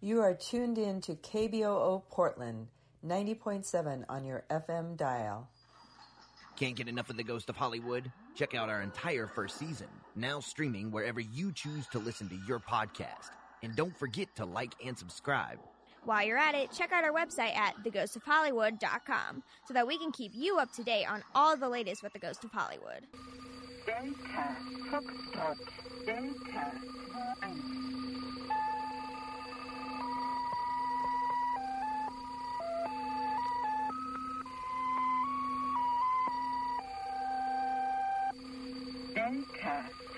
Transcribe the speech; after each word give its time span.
You 0.00 0.20
are 0.20 0.32
tuned 0.32 0.78
in 0.78 1.00
to 1.02 1.16
KBOO 1.16 2.04
Portland, 2.08 2.68
90.7 3.04 4.04
on 4.08 4.24
your 4.24 4.44
FM 4.48 4.96
dial. 4.96 5.48
Can't 6.56 6.76
get 6.76 6.86
enough 6.86 7.10
of 7.10 7.16
The 7.16 7.24
Ghost 7.24 7.50
of 7.50 7.56
Hollywood? 7.56 8.12
Check 8.36 8.54
out 8.54 8.68
our 8.68 8.80
entire 8.80 9.26
first 9.26 9.58
season, 9.58 9.88
now 10.14 10.38
streaming 10.38 10.92
wherever 10.92 11.18
you 11.18 11.50
choose 11.50 11.88
to 11.88 11.98
listen 11.98 12.28
to 12.28 12.38
your 12.46 12.60
podcast. 12.60 13.30
And 13.64 13.74
don't 13.74 13.96
forget 13.96 14.28
to 14.36 14.44
like 14.44 14.74
and 14.84 14.96
subscribe. 14.96 15.58
While 16.04 16.24
you're 16.24 16.38
at 16.38 16.54
it, 16.54 16.70
check 16.70 16.92
out 16.92 17.02
our 17.02 17.12
website 17.12 17.56
at 17.56 17.74
theghostofhollywood.com 17.84 19.42
so 19.66 19.74
that 19.74 19.86
we 19.86 19.98
can 19.98 20.12
keep 20.12 20.30
you 20.32 20.58
up 20.58 20.72
to 20.74 20.84
date 20.84 21.06
on 21.06 21.24
all 21.34 21.56
the 21.56 21.68
latest 21.68 22.04
with 22.04 22.12
The 22.12 22.20
Ghost 22.20 22.44
of 22.44 22.52
Hollywood. 22.52 23.04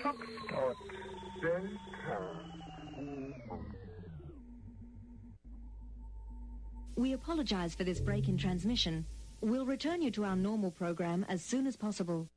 Foxtrot 0.01 0.75
Delta. 1.41 2.41
We 6.95 7.13
apologize 7.13 7.73
for 7.73 7.83
this 7.83 7.99
break 7.99 8.27
in 8.27 8.37
transmission. 8.37 9.05
We'll 9.41 9.65
return 9.65 10.01
you 10.01 10.11
to 10.11 10.25
our 10.25 10.35
normal 10.35 10.71
program 10.71 11.25
as 11.29 11.43
soon 11.43 11.65
as 11.65 11.75
possible. 11.75 12.29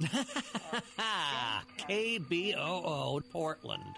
KBOO 1.88 3.22
Portland. 3.30 3.96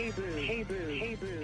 It's 0.00 0.14
cable, 0.16 0.76
cable, 0.86 1.37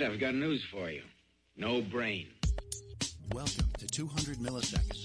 Ed, 0.00 0.04
I've 0.04 0.20
got 0.20 0.34
news 0.34 0.64
for 0.70 0.88
you. 0.90 1.02
No 1.56 1.80
brain. 1.80 2.28
Welcome 3.32 3.68
to 3.78 3.86
200 3.88 4.36
milliseconds. 4.36 4.97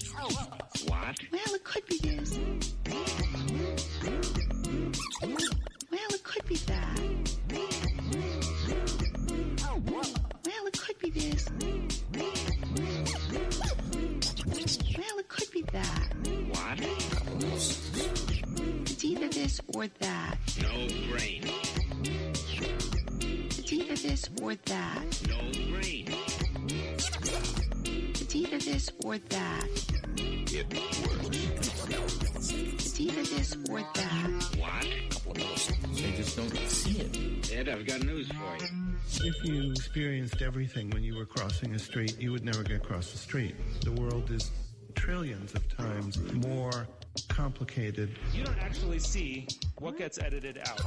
Experienced 39.84 40.40
everything 40.40 40.88
when 40.90 41.02
you 41.02 41.14
were 41.14 41.26
crossing 41.26 41.74
a 41.74 41.78
street, 41.78 42.18
you 42.18 42.32
would 42.32 42.42
never 42.42 42.62
get 42.62 42.76
across 42.76 43.12
the 43.12 43.18
street. 43.18 43.54
The 43.82 43.92
world 43.92 44.30
is 44.30 44.50
trillions 44.94 45.52
of 45.52 45.62
times 45.76 46.18
more 46.32 46.88
complicated. 47.28 48.08
You 48.32 48.44
don't 48.44 48.58
actually 48.62 48.98
see 48.98 49.46
what 49.78 49.98
gets 49.98 50.18
edited 50.18 50.58
out. 50.66 50.80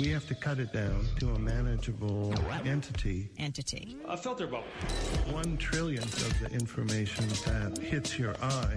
We 0.00 0.08
have 0.08 0.26
to 0.26 0.34
cut 0.34 0.58
it 0.58 0.72
down 0.72 1.06
to 1.20 1.30
a 1.34 1.38
manageable 1.38 2.34
entity. 2.64 3.30
Entity. 3.38 3.96
A 4.08 4.16
filter 4.16 4.48
bubble. 4.48 4.64
One 5.30 5.56
trillionth 5.56 6.20
of 6.28 6.40
the 6.40 6.52
information 6.52 7.28
that 7.46 7.78
hits 7.78 8.18
your 8.18 8.34
eye 8.42 8.76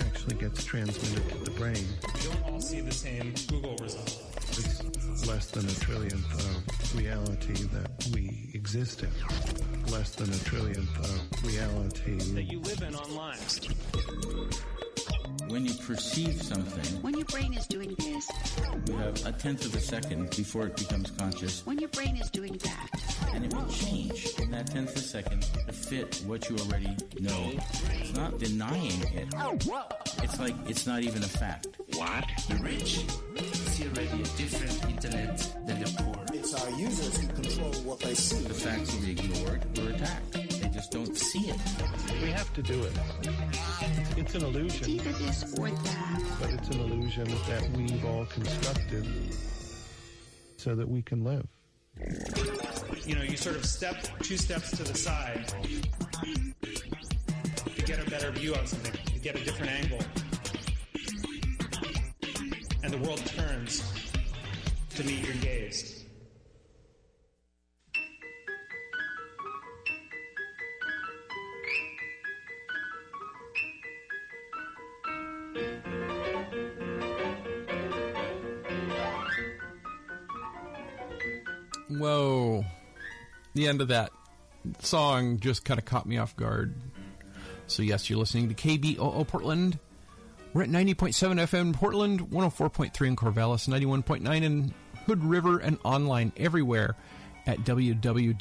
actually 0.00 0.36
gets 0.36 0.64
transmitted 0.64 1.28
to 1.32 1.38
the 1.44 1.50
brain. 1.50 1.84
You 2.22 2.30
don't 2.30 2.52
all 2.54 2.60
see 2.62 2.80
the 2.80 2.92
same 2.92 3.34
Google 3.50 3.76
result. 3.76 4.25
Less 5.26 5.46
than 5.50 5.64
a 5.64 5.68
trillionth 5.68 6.34
of 6.34 6.96
reality 6.96 7.54
that 7.72 8.08
we 8.14 8.50
exist 8.54 9.02
in. 9.02 9.10
Less 9.90 10.14
than 10.14 10.28
a 10.28 10.36
trillionth 10.48 10.98
of 10.98 11.44
reality 11.44 12.18
that 12.34 12.44
you 12.44 12.60
live 12.60 12.82
in 12.82 12.94
online. 12.94 13.38
When 15.48 15.64
you 15.64 15.74
perceive 15.74 16.42
something, 16.42 17.02
When 17.02 17.14
your 17.14 17.24
brain 17.26 17.54
is 17.54 17.66
doing 17.66 17.94
this. 17.98 18.28
you 18.88 18.96
have 18.96 19.26
a 19.26 19.32
tenth 19.32 19.64
of 19.64 19.74
a 19.74 19.80
second 19.80 20.30
before 20.36 20.66
it 20.66 20.76
becomes 20.76 21.10
conscious, 21.12 21.64
When 21.64 21.78
your 21.78 21.88
brain 21.90 22.16
is 22.16 22.28
doing 22.30 22.58
that. 22.64 22.88
and 23.32 23.44
it 23.44 23.54
will 23.54 23.66
change 23.68 24.26
in 24.40 24.50
that 24.50 24.66
tenth 24.68 24.90
of 24.90 24.96
a 24.96 25.00
second 25.00 25.42
to 25.66 25.72
fit 25.72 26.22
what 26.26 26.48
you 26.50 26.56
already 26.58 26.94
know. 27.20 27.52
It's 28.00 28.12
not 28.14 28.38
denying 28.38 29.00
it. 29.14 29.28
It's 30.22 30.38
like 30.40 30.54
it's 30.68 30.86
not 30.86 31.02
even 31.02 31.22
a 31.22 31.28
fact. 31.28 31.68
What? 31.94 32.24
The 32.48 32.56
rich 32.56 33.04
see 33.70 33.84
already 33.84 34.22
a 34.22 34.26
different 34.36 34.84
internet 34.90 35.38
than 35.66 35.80
the 35.82 36.02
poor. 36.02 36.24
It's 36.32 36.54
our 36.54 36.70
users 36.78 37.16
who 37.18 37.26
control 37.28 37.72
what 37.84 38.00
they 38.00 38.14
see. 38.14 38.42
The 38.44 38.54
facts 38.54 38.94
will 38.94 39.02
be 39.02 39.12
ignored 39.12 39.62
or 39.78 39.90
attacked. 39.90 40.45
They 40.76 40.80
just 40.80 40.92
don't 40.92 41.16
see 41.16 41.48
it. 41.48 41.56
We 42.20 42.30
have 42.32 42.52
to 42.52 42.62
do 42.62 42.82
it. 42.82 42.92
It's 44.18 44.34
an 44.34 44.44
It's 44.44 44.44
illusion, 44.44 44.90
either 44.90 45.12
this 45.12 45.58
or 45.58 45.70
that. 45.70 46.22
but 46.38 46.50
it's 46.50 46.68
an 46.68 46.80
illusion 46.80 47.24
that 47.48 47.70
we've 47.74 48.04
all 48.04 48.26
constructed 48.26 49.06
so 50.58 50.74
that 50.74 50.86
we 50.86 51.00
can 51.00 51.24
live. 51.24 51.46
You 53.06 53.14
know, 53.14 53.22
you 53.22 53.38
sort 53.38 53.56
of 53.56 53.64
step 53.64 53.96
two 54.20 54.36
steps 54.36 54.70
to 54.72 54.82
the 54.82 54.94
side 54.94 55.46
to 57.74 57.82
get 57.86 58.06
a 58.06 58.10
better 58.10 58.30
view 58.32 58.52
of 58.54 58.68
something, 58.68 58.92
to 59.14 59.18
get 59.18 59.34
a 59.34 59.44
different 59.44 59.72
angle. 59.72 60.00
And 62.84 62.92
the 62.92 62.98
world 62.98 63.24
turns 63.24 63.82
to 64.90 65.04
meet 65.04 65.24
your 65.24 65.36
gaze. 65.36 66.05
The 83.56 83.66
end 83.68 83.80
of 83.80 83.88
that 83.88 84.12
song 84.80 85.40
just 85.40 85.64
kind 85.64 85.80
of 85.80 85.86
caught 85.86 86.04
me 86.04 86.18
off 86.18 86.36
guard. 86.36 86.74
So, 87.66 87.82
yes, 87.82 88.10
you're 88.10 88.18
listening 88.18 88.50
to 88.50 88.54
KBOO 88.54 89.26
Portland. 89.26 89.78
We're 90.52 90.64
at 90.64 90.68
90.7 90.68 91.14
FM 91.40 91.60
in 91.60 91.72
Portland, 91.72 92.20
104.3 92.30 93.06
in 93.06 93.16
Corvallis, 93.16 93.66
91.9 93.66 94.42
in 94.42 94.74
Hood 95.06 95.24
River, 95.24 95.56
and 95.56 95.78
online 95.84 96.34
everywhere 96.36 96.96
at 97.46 97.60
www.kboo.fm 97.60 98.34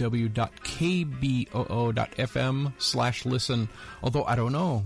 slash 2.78 3.26
listen. 3.26 3.70
Although, 4.04 4.26
I 4.26 4.36
don't 4.36 4.52
know. 4.52 4.84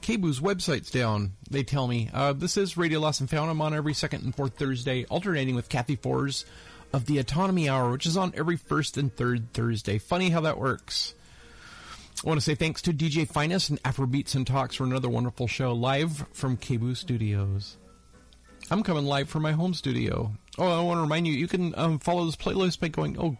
KBOO's 0.00 0.40
website's 0.40 0.90
down, 0.90 1.34
they 1.48 1.62
tell 1.62 1.86
me. 1.86 2.10
Uh, 2.12 2.32
this 2.32 2.56
is 2.56 2.76
Radio 2.76 2.98
Lost 2.98 3.20
and 3.20 3.30
Found. 3.30 3.52
I'm 3.52 3.62
on 3.62 3.72
every 3.72 3.94
second 3.94 4.24
and 4.24 4.34
fourth 4.34 4.58
Thursday, 4.58 5.04
alternating 5.04 5.54
with 5.54 5.68
Kathy 5.68 5.94
Fours 5.94 6.44
of 6.94 7.06
the 7.06 7.18
Autonomy 7.18 7.68
Hour, 7.68 7.90
which 7.90 8.06
is 8.06 8.16
on 8.16 8.32
every 8.36 8.56
first 8.56 8.96
and 8.96 9.12
third 9.14 9.52
Thursday. 9.52 9.98
Funny 9.98 10.30
how 10.30 10.42
that 10.42 10.58
works. 10.58 11.14
I 12.24 12.28
want 12.28 12.38
to 12.38 12.44
say 12.44 12.54
thanks 12.54 12.82
to 12.82 12.92
DJ 12.92 13.28
Finest 13.28 13.68
and 13.68 13.82
Afrobeats 13.82 14.36
and 14.36 14.46
Talks 14.46 14.76
for 14.76 14.84
another 14.84 15.08
wonderful 15.08 15.48
show 15.48 15.72
live 15.72 16.24
from 16.32 16.56
KBOO 16.56 16.96
Studios. 16.96 17.78
I'm 18.70 18.84
coming 18.84 19.06
live 19.06 19.28
from 19.28 19.42
my 19.42 19.50
home 19.50 19.74
studio. 19.74 20.32
Oh, 20.56 20.68
I 20.68 20.82
want 20.82 20.98
to 20.98 21.02
remind 21.02 21.26
you, 21.26 21.32
you 21.32 21.48
can 21.48 21.74
um, 21.76 21.98
follow 21.98 22.24
this 22.26 22.36
playlist 22.36 22.78
by 22.78 22.86
going, 22.88 23.18
oh, 23.18 23.36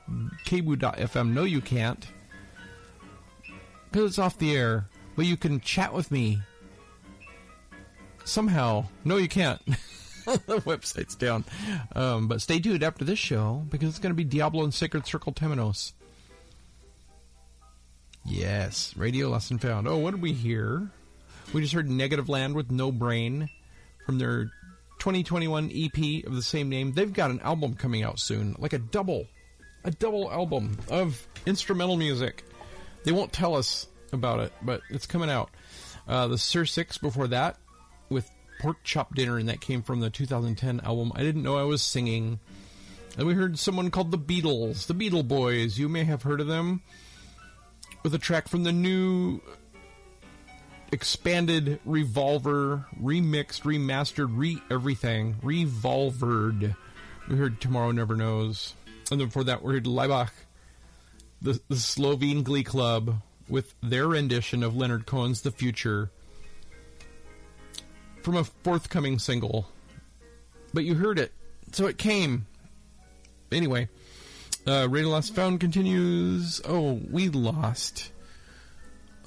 kboo.fm. 0.46 1.32
No, 1.32 1.44
you 1.44 1.60
can't. 1.60 2.04
Because 3.90 4.10
it's 4.10 4.18
off 4.18 4.36
the 4.36 4.56
air. 4.56 4.88
But 5.14 5.26
you 5.26 5.36
can 5.36 5.60
chat 5.60 5.94
with 5.94 6.10
me. 6.10 6.40
Somehow. 8.24 8.86
No, 9.04 9.16
you 9.16 9.28
can't. 9.28 9.62
the 10.46 10.60
website's 10.60 11.14
down. 11.14 11.44
Um, 11.94 12.28
but 12.28 12.40
stay 12.40 12.58
tuned 12.58 12.82
after 12.82 13.04
this 13.04 13.18
show 13.18 13.64
because 13.68 13.90
it's 13.90 13.98
going 13.98 14.10
to 14.10 14.16
be 14.16 14.24
Diablo 14.24 14.64
and 14.64 14.72
Sacred 14.72 15.06
Circle 15.06 15.32
Temenos. 15.32 15.92
Yes, 18.24 18.94
Radio 18.96 19.28
Lesson 19.28 19.58
Found. 19.58 19.86
Oh, 19.86 19.98
what 19.98 20.12
did 20.12 20.22
we 20.22 20.32
hear? 20.32 20.88
We 21.52 21.60
just 21.60 21.74
heard 21.74 21.88
Negativland 21.88 22.54
with 22.54 22.70
No 22.70 22.90
Brain 22.90 23.50
from 24.06 24.18
their 24.18 24.44
2021 24.98 25.70
EP 25.74 26.24
of 26.26 26.34
the 26.34 26.42
same 26.42 26.70
name. 26.70 26.92
They've 26.92 27.12
got 27.12 27.30
an 27.30 27.40
album 27.40 27.74
coming 27.74 28.02
out 28.02 28.18
soon, 28.18 28.56
like 28.58 28.72
a 28.72 28.78
double, 28.78 29.26
a 29.84 29.90
double 29.90 30.32
album 30.32 30.78
of 30.88 31.26
instrumental 31.44 31.98
music. 31.98 32.44
They 33.04 33.12
won't 33.12 33.32
tell 33.32 33.54
us 33.56 33.86
about 34.10 34.40
it, 34.40 34.52
but 34.62 34.80
it's 34.88 35.06
coming 35.06 35.28
out. 35.28 35.50
Uh, 36.08 36.28
the 36.28 36.38
Sir 36.38 36.64
Six 36.64 36.96
before 36.96 37.28
that 37.28 37.58
Pork 38.64 38.82
Chop 38.82 39.14
Dinner, 39.14 39.36
and 39.36 39.50
that 39.50 39.60
came 39.60 39.82
from 39.82 40.00
the 40.00 40.08
2010 40.08 40.80
album. 40.80 41.12
I 41.14 41.22
didn't 41.22 41.42
know 41.42 41.58
I 41.58 41.64
was 41.64 41.82
singing. 41.82 42.40
And 43.18 43.26
we 43.26 43.34
heard 43.34 43.58
someone 43.58 43.90
called 43.90 44.10
the 44.10 44.16
Beatles, 44.16 44.86
the 44.86 44.94
Beatle 44.94 45.28
Boys. 45.28 45.78
You 45.78 45.86
may 45.86 46.04
have 46.04 46.22
heard 46.22 46.40
of 46.40 46.46
them 46.46 46.80
with 48.02 48.14
a 48.14 48.18
track 48.18 48.48
from 48.48 48.62
the 48.62 48.72
new 48.72 49.42
expanded 50.92 51.78
Revolver, 51.84 52.86
remixed, 52.98 53.64
remastered, 53.64 54.30
re 54.30 54.62
everything, 54.70 55.36
Revolvered. 55.42 56.74
We 57.28 57.36
heard 57.36 57.60
Tomorrow 57.60 57.90
Never 57.90 58.16
Knows. 58.16 58.72
And 59.10 59.20
then 59.20 59.28
before 59.28 59.44
that, 59.44 59.62
we 59.62 59.74
heard 59.74 59.84
Laibach, 59.84 60.32
the, 61.42 61.60
the 61.68 61.76
Slovene 61.76 62.42
Glee 62.42 62.64
Club, 62.64 63.20
with 63.46 63.74
their 63.82 64.08
rendition 64.08 64.62
of 64.62 64.74
Leonard 64.74 65.04
Cohen's 65.04 65.42
The 65.42 65.50
Future 65.50 66.10
from 68.24 68.36
a 68.36 68.44
forthcoming 68.44 69.18
single. 69.20 69.68
But 70.72 70.84
you 70.84 70.94
heard 70.96 71.18
it, 71.20 71.30
so 71.72 71.86
it 71.86 71.98
came. 71.98 72.46
Anyway, 73.52 73.88
Uh, 74.66 74.88
Radio 74.90 75.10
Lost 75.10 75.34
Found 75.34 75.60
continues. 75.60 76.60
Oh, 76.64 76.94
we 77.10 77.28
lost 77.28 78.10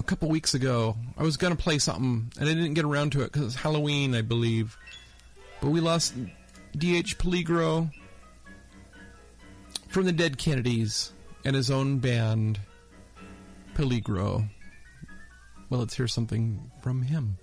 a 0.00 0.02
couple 0.02 0.28
weeks 0.28 0.52
ago. 0.54 0.96
I 1.16 1.22
was 1.22 1.36
to 1.56 1.62
play 1.62 1.78
something, 1.78 2.32
and 2.38 2.48
I 2.48 2.52
didn't 2.54 2.74
get 2.74 2.84
around 2.84 3.12
to 3.12 3.20
it 3.22 3.32
because 3.32 3.46
it's 3.46 3.54
Halloween, 3.62 4.16
I 4.16 4.22
believe. 4.22 4.76
But 5.60 5.70
we 5.70 5.80
lost 5.80 6.14
D.H. 6.76 7.18
Peligro 7.18 7.90
from 9.88 10.04
the 10.06 10.12
Dead 10.12 10.38
Kennedys 10.38 11.12
and 11.44 11.54
his 11.54 11.70
own 11.70 11.98
band, 11.98 12.58
Peligro. 13.74 14.48
Well, 15.70 15.80
let's 15.80 15.94
hear 15.96 16.08
something 16.08 16.68
from 16.82 17.02
him. 17.02 17.38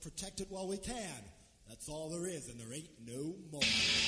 protect 0.00 0.40
it 0.40 0.46
while 0.48 0.66
we 0.66 0.78
can. 0.78 1.22
That's 1.68 1.88
all 1.88 2.08
there 2.08 2.26
is, 2.26 2.48
and 2.48 2.58
there 2.58 2.72
ain't 2.72 2.88
no 3.06 3.34
more. 3.52 3.60
Hey, 3.62 4.00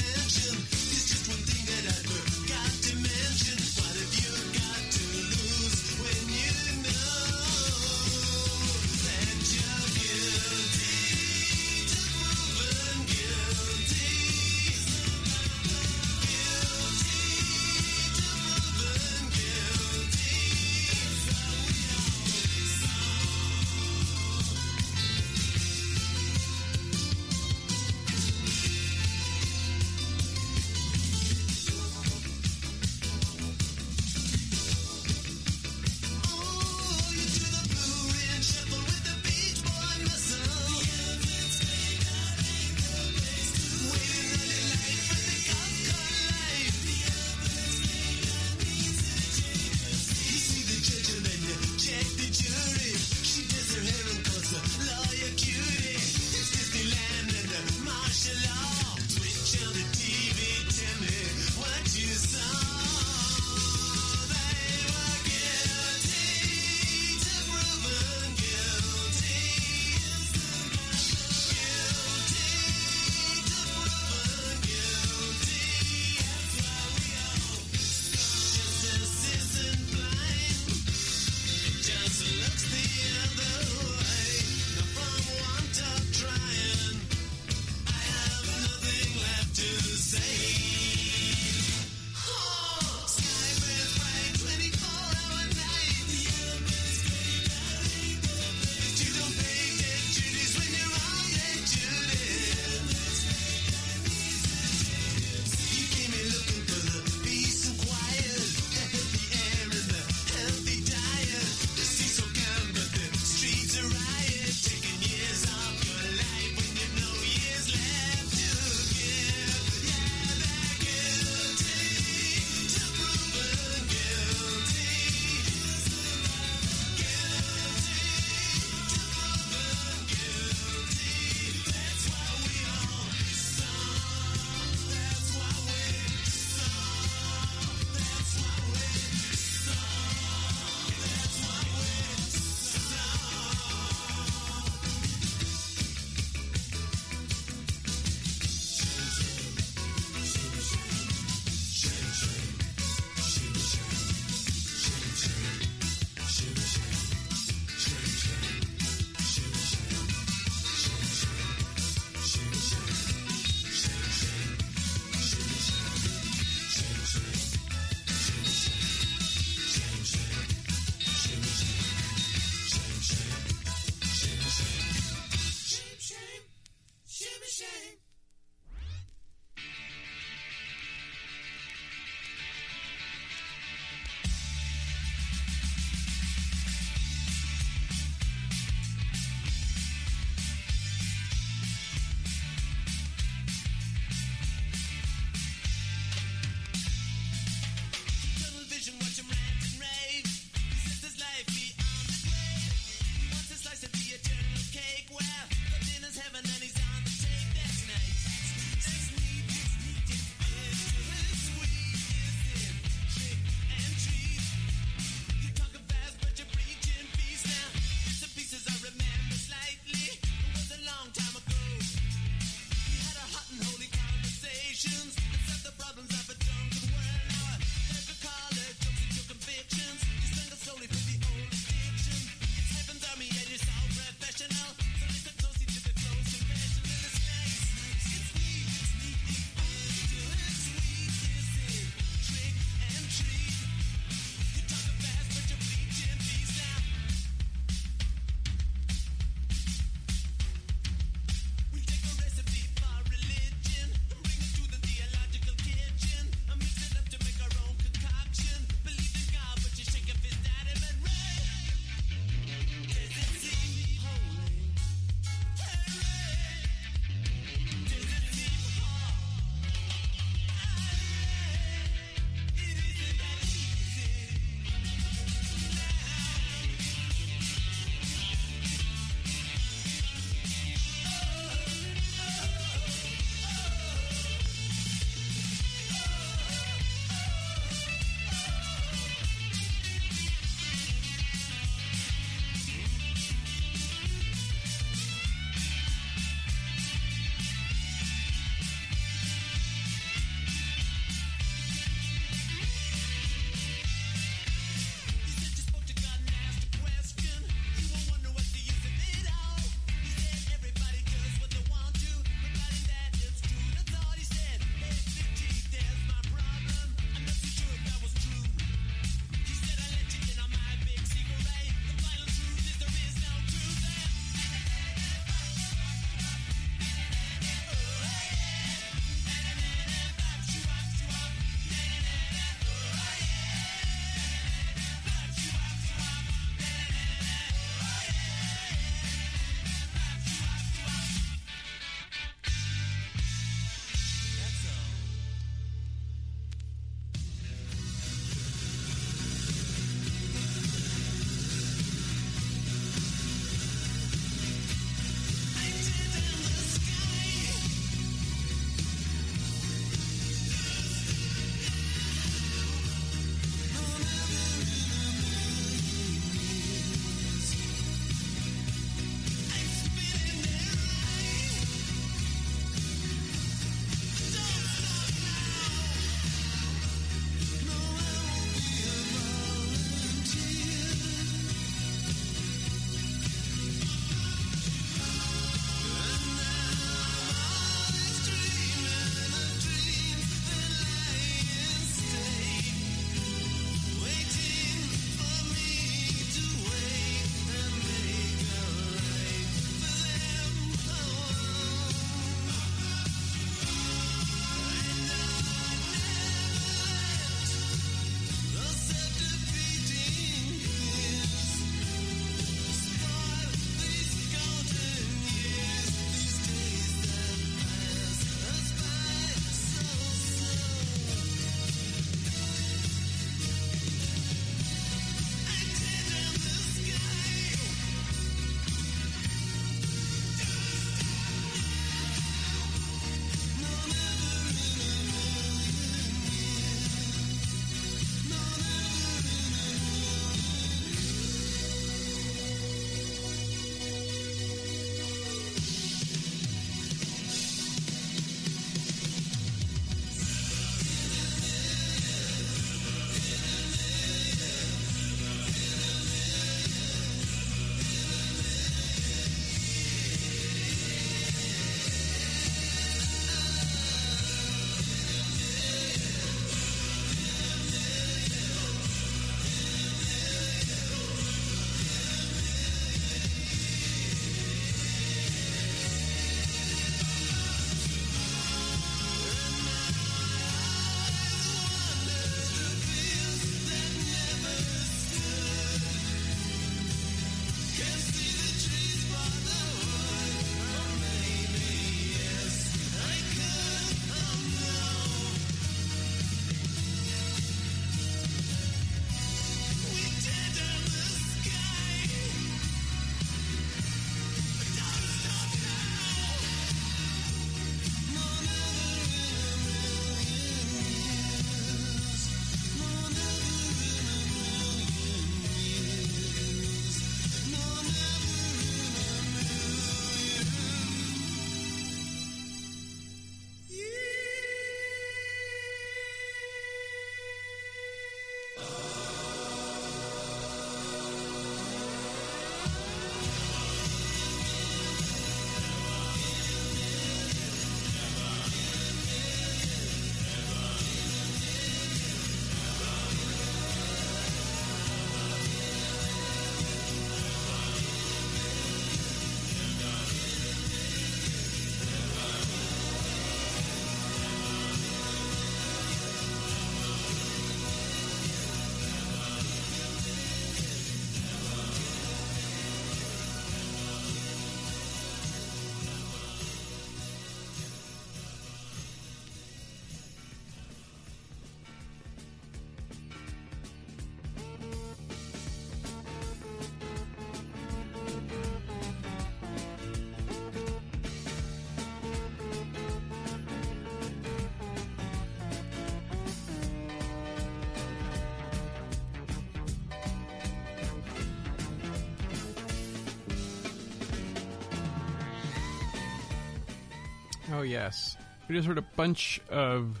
Oh 597.52 597.60
yes, 597.60 598.16
we 598.48 598.54
just 598.54 598.66
heard 598.66 598.78
a 598.78 598.86
bunch 598.96 599.38
of 599.50 600.00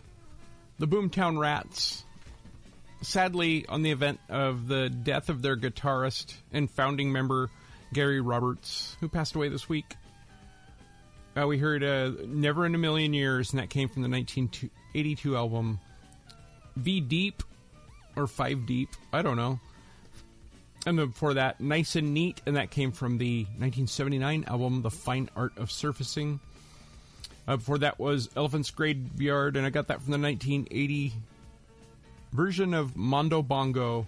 the 0.78 0.88
Boomtown 0.88 1.38
Rats. 1.38 2.02
Sadly, 3.02 3.66
on 3.68 3.82
the 3.82 3.90
event 3.90 4.20
of 4.30 4.68
the 4.68 4.88
death 4.88 5.28
of 5.28 5.42
their 5.42 5.54
guitarist 5.54 6.34
and 6.50 6.70
founding 6.70 7.12
member 7.12 7.50
Garry 7.92 8.22
Roberts, 8.22 8.96
who 9.00 9.08
passed 9.08 9.34
away 9.34 9.50
this 9.50 9.68
week. 9.68 9.96
Uh, 11.38 11.46
we 11.46 11.58
heard 11.58 11.84
uh, 11.84 12.12
"Never 12.26 12.64
in 12.64 12.74
a 12.74 12.78
Million 12.78 13.12
Years," 13.12 13.50
and 13.50 13.60
that 13.60 13.68
came 13.68 13.90
from 13.90 14.00
the 14.00 14.08
1982 14.08 15.36
album 15.36 15.78
"V 16.76 17.02
Deep" 17.02 17.42
or 18.16 18.26
"Five 18.26 18.64
Deep." 18.64 18.88
I 19.12 19.20
don't 19.20 19.36
know. 19.36 19.60
And 20.86 20.98
then 20.98 21.08
before 21.08 21.34
that, 21.34 21.60
"Nice 21.60 21.96
and 21.96 22.14
Neat," 22.14 22.40
and 22.46 22.56
that 22.56 22.70
came 22.70 22.92
from 22.92 23.18
the 23.18 23.42
1979 23.58 24.44
album 24.46 24.80
"The 24.80 24.90
Fine 24.90 25.28
Art 25.36 25.52
of 25.58 25.70
Surfacing." 25.70 26.40
Uh, 27.46 27.56
before 27.56 27.78
that 27.78 27.98
was 27.98 28.28
Elephant's 28.36 28.70
Graveyard, 28.70 29.56
and 29.56 29.66
I 29.66 29.70
got 29.70 29.88
that 29.88 30.00
from 30.00 30.12
the 30.12 30.18
1980 30.18 31.12
version 32.32 32.74
of 32.74 32.96
Mondo 32.96 33.42
Bongo. 33.42 34.06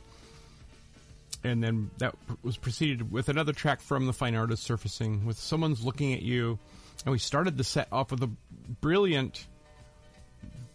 And 1.43 1.63
then 1.63 1.91
that 1.99 2.15
was 2.43 2.57
preceded 2.57 3.13
with 3.13 3.29
another 3.29 3.53
track 3.53 3.81
from 3.81 4.07
The 4.07 4.15
Fine 4.15 4.35
Art 4.35 4.51
of 4.51 4.59
Surfacing 4.59 5.27
with 5.27 5.39
Someone's 5.39 5.85
Looking 5.85 6.15
at 6.15 6.23
You. 6.23 6.59
And 7.05 7.13
we 7.13 7.19
started 7.19 7.59
the 7.59 7.65
set 7.65 7.89
off 7.93 8.13
with 8.13 8.23
a 8.23 8.31
brilliant, 8.81 9.47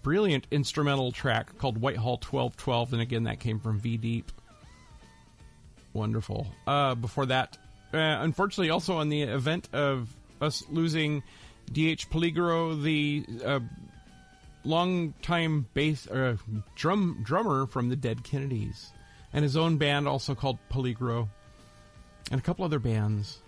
brilliant 0.04 0.46
instrumental 0.52 1.12
track 1.12 1.58
called 1.58 1.80
Whitehall 1.80 2.18
1212. 2.18 2.94
And 2.94 3.02
again, 3.02 3.24
that 3.24 3.40
came 3.40 3.60
from 3.60 3.80
V 3.80 3.98
Deep. 3.98 4.32
Wonderful. 5.94 6.46
Uh, 6.68 6.94
before 6.94 7.26
that, 7.28 7.58
uh, 7.92 7.98
unfortunately, 7.98 8.70
also 8.70 8.98
on 8.98 9.10
the 9.10 9.24
event 9.24 9.70
of 9.74 10.14
us 10.40 10.64
losing 10.70 11.24
D.H. 11.72 12.10
Peligro, 12.10 12.82
the 12.82 13.26
uh, 13.46 13.60
longtime 14.64 15.68
bass 15.74 16.08
uh, 16.08 16.38
drum 16.76 17.20
drummer 17.24 17.66
from 17.66 17.90
the 17.90 17.96
Dead 17.96 18.24
Kennedys, 18.24 18.92
and 19.34 19.44
his 19.44 19.56
own 19.56 19.78
band 19.78 20.08
also 20.08 20.36
called 20.36 20.58
Peligro, 20.72 21.30
and 22.32 22.40
a 22.40 22.44
couple 22.44 22.66
other 22.66 22.80
bands. 22.80 23.40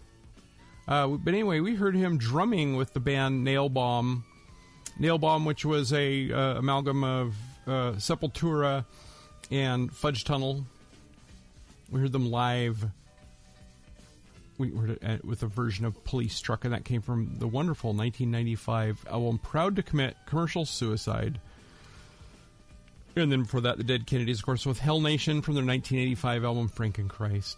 Uh, 0.87 1.07
but 1.07 1.33
anyway, 1.33 1.59
we 1.59 1.75
heard 1.75 1.95
him 1.95 2.17
drumming 2.17 2.75
with 2.75 2.93
the 2.93 2.99
band 2.99 3.45
Nailbomb, 3.45 4.23
Nailbomb, 4.99 5.45
which 5.45 5.63
was 5.63 5.93
a 5.93 6.31
uh, 6.31 6.57
amalgam 6.57 7.03
of 7.03 7.35
uh, 7.67 7.93
Sepultura 7.93 8.85
and 9.49 9.93
Fudge 9.93 10.23
Tunnel. 10.23 10.65
We 11.89 11.99
heard 11.99 12.11
them 12.11 12.31
live 12.31 12.85
we 14.61 14.71
were 14.71 14.97
with 15.23 15.43
a 15.43 15.47
version 15.47 15.85
of 15.85 16.03
Police 16.03 16.39
Truck, 16.39 16.63
and 16.63 16.73
that 16.73 16.85
came 16.85 17.01
from 17.01 17.35
the 17.39 17.47
wonderful 17.47 17.89
1995 17.89 19.05
album 19.09 19.39
Proud 19.39 19.75
to 19.75 19.83
Commit 19.83 20.15
Commercial 20.25 20.65
Suicide. 20.65 21.39
And 23.15 23.31
then 23.31 23.43
for 23.43 23.59
that, 23.61 23.77
the 23.77 23.83
Dead 23.83 24.05
Kennedys, 24.05 24.39
of 24.39 24.45
course, 24.45 24.65
with 24.65 24.79
Hell 24.79 25.01
Nation 25.01 25.41
from 25.41 25.55
their 25.55 25.65
1985 25.65 26.45
album 26.45 26.69
Frankenchrist. 26.69 27.57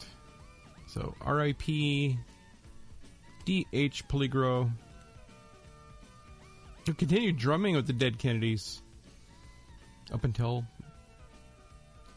So 0.87 1.15
R.I.P. 1.21 2.17
D.H. 3.45 4.07
Peligro. 4.07 4.71
Who 6.85 6.93
continued 6.93 7.37
drumming 7.37 7.75
with 7.75 7.87
the 7.87 7.93
Dead 7.93 8.17
Kennedys 8.17 8.81
up 10.11 10.23
until 10.23 10.65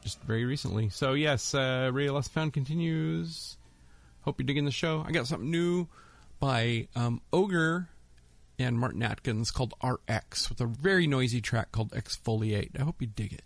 just 0.02 0.22
very 0.22 0.44
recently. 0.44 0.88
So 0.88 1.14
yes, 1.14 1.54
uh, 1.54 1.90
Radio 1.92 2.14
Lost 2.14 2.32
Found 2.32 2.52
continues. 2.52 3.55
Hope 4.26 4.40
you're 4.40 4.46
digging 4.46 4.64
the 4.64 4.72
show. 4.72 5.04
I 5.06 5.12
got 5.12 5.28
something 5.28 5.52
new 5.52 5.86
by 6.40 6.88
um, 6.96 7.22
Ogre 7.32 7.88
and 8.58 8.76
Martin 8.76 9.00
Atkins 9.04 9.52
called 9.52 9.72
RX 9.84 10.48
with 10.48 10.60
a 10.60 10.66
very 10.66 11.06
noisy 11.06 11.40
track 11.40 11.70
called 11.70 11.92
Exfoliate. 11.92 12.78
I 12.78 12.82
hope 12.82 13.00
you 13.00 13.06
dig 13.06 13.32
it. 13.32 13.44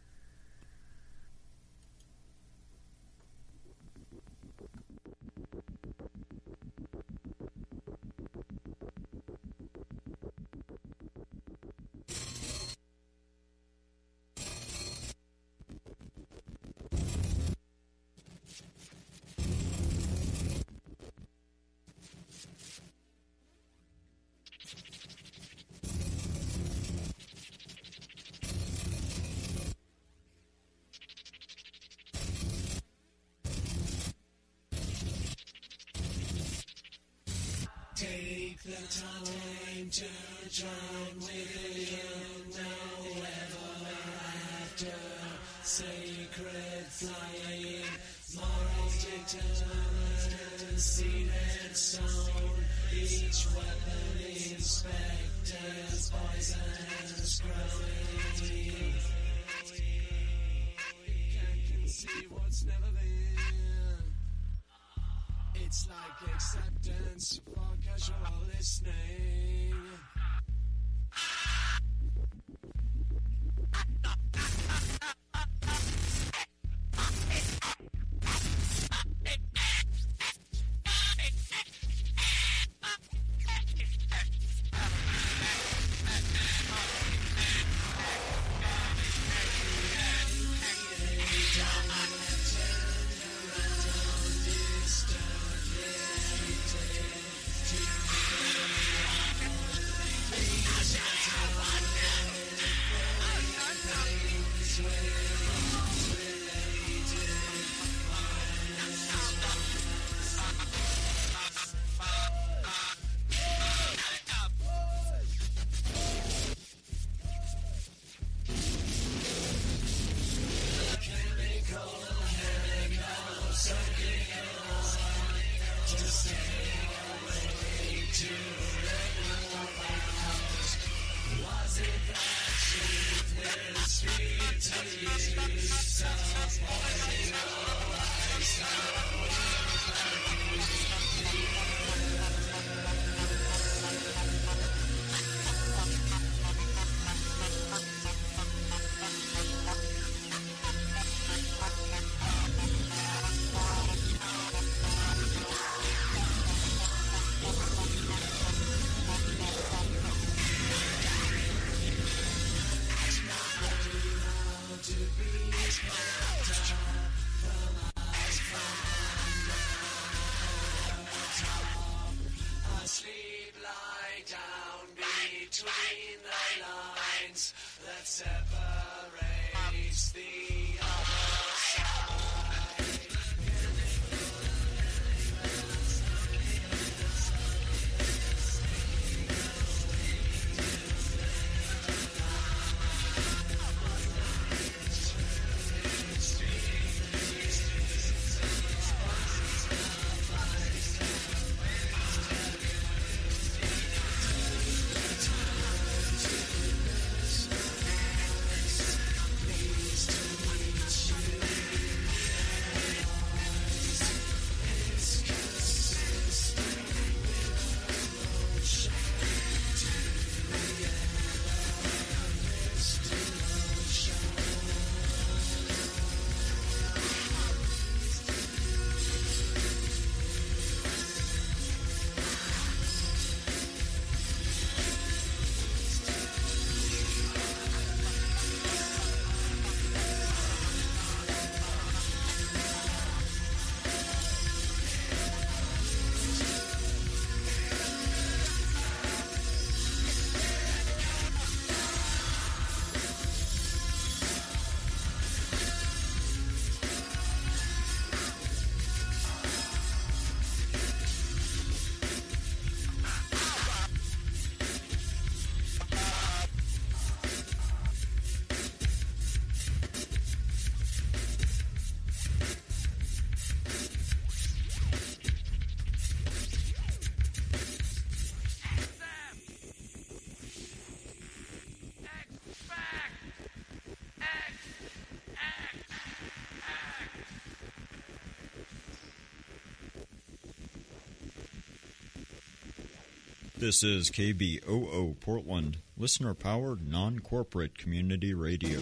This 293.61 293.83
is 293.83 294.11
KBOO 294.11 295.21
Portland, 295.21 295.83
listener 295.95 296.33
powered, 296.33 296.89
non 296.89 297.19
corporate 297.19 297.77
community 297.77 298.33
radio. 298.33 298.81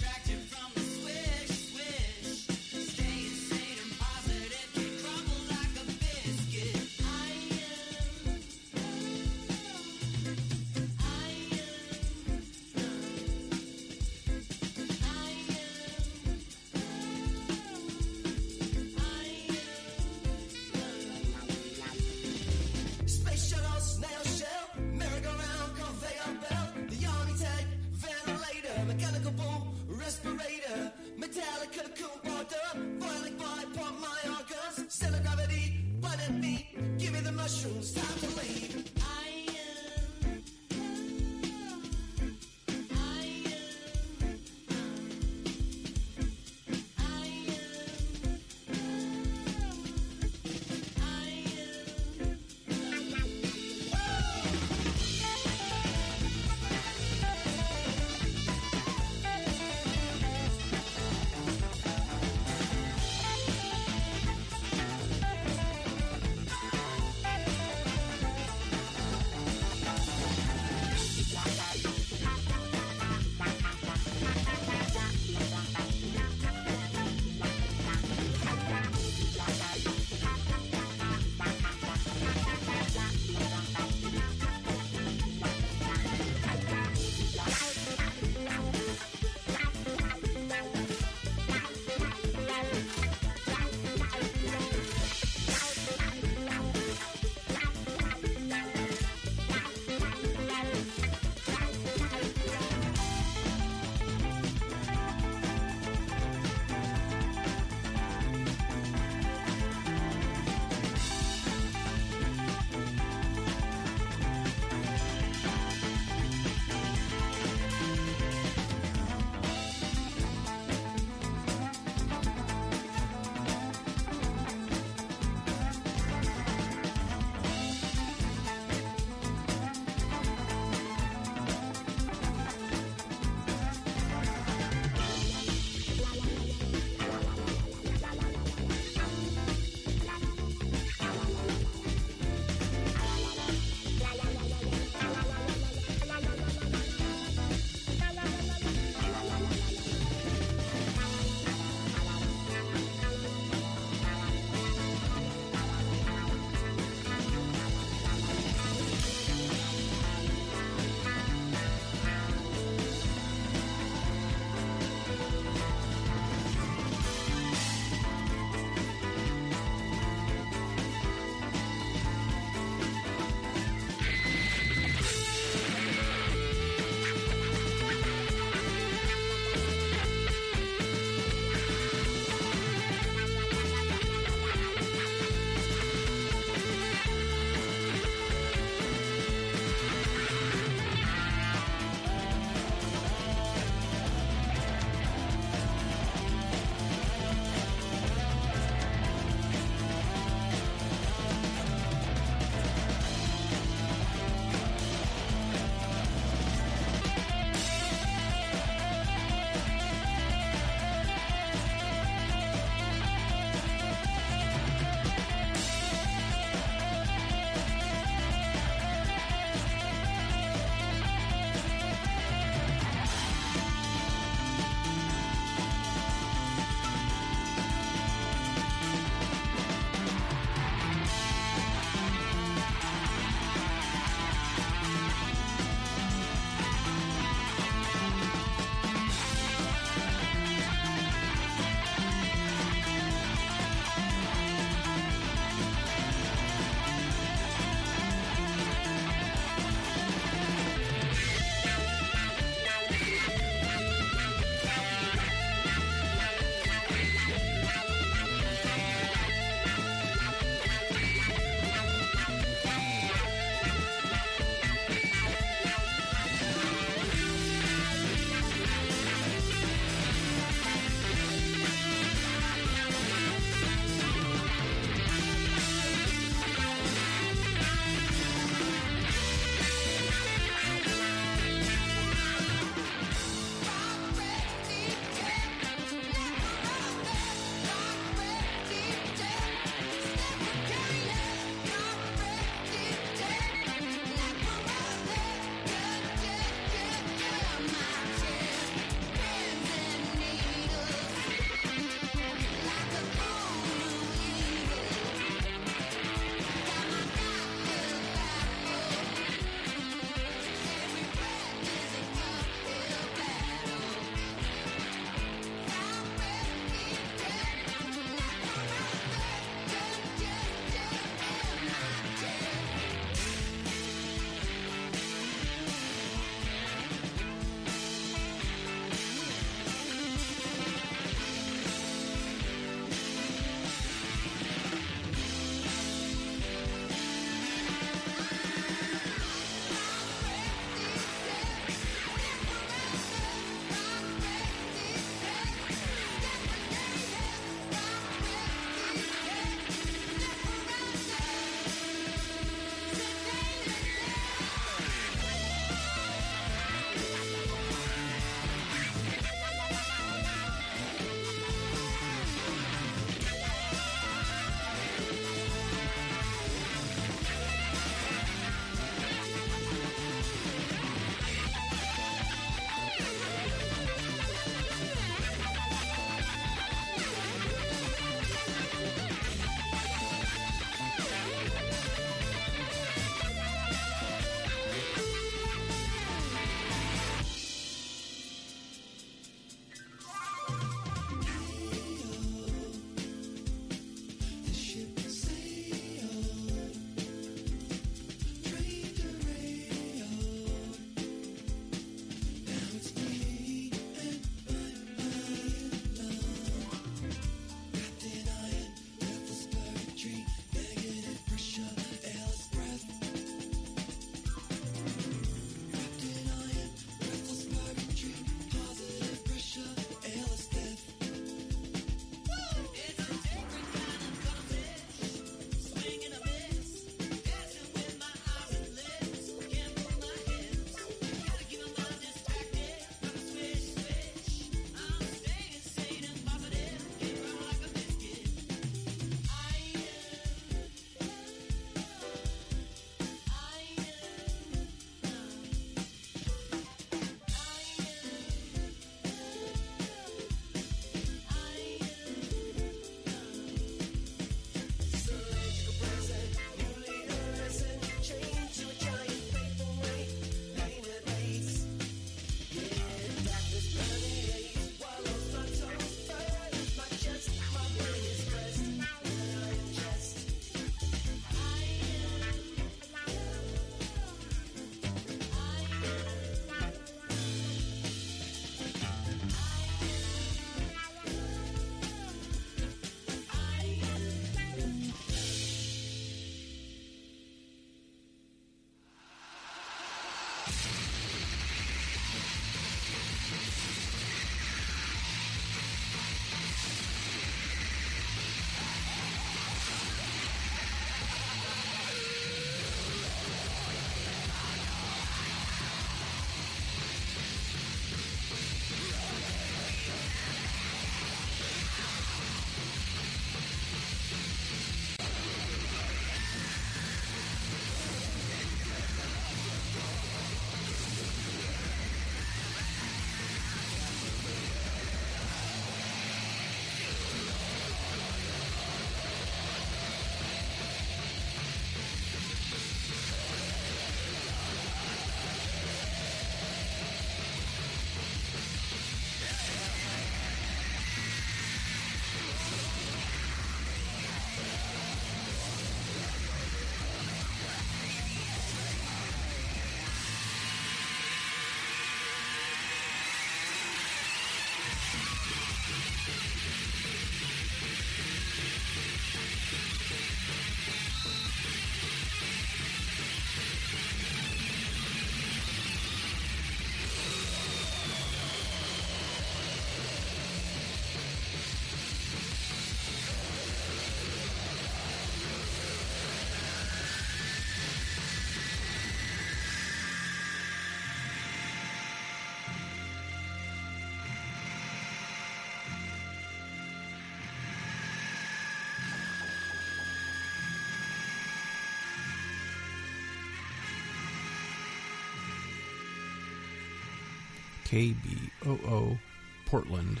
KBOO 597.66 598.96
Portland. 599.44 600.00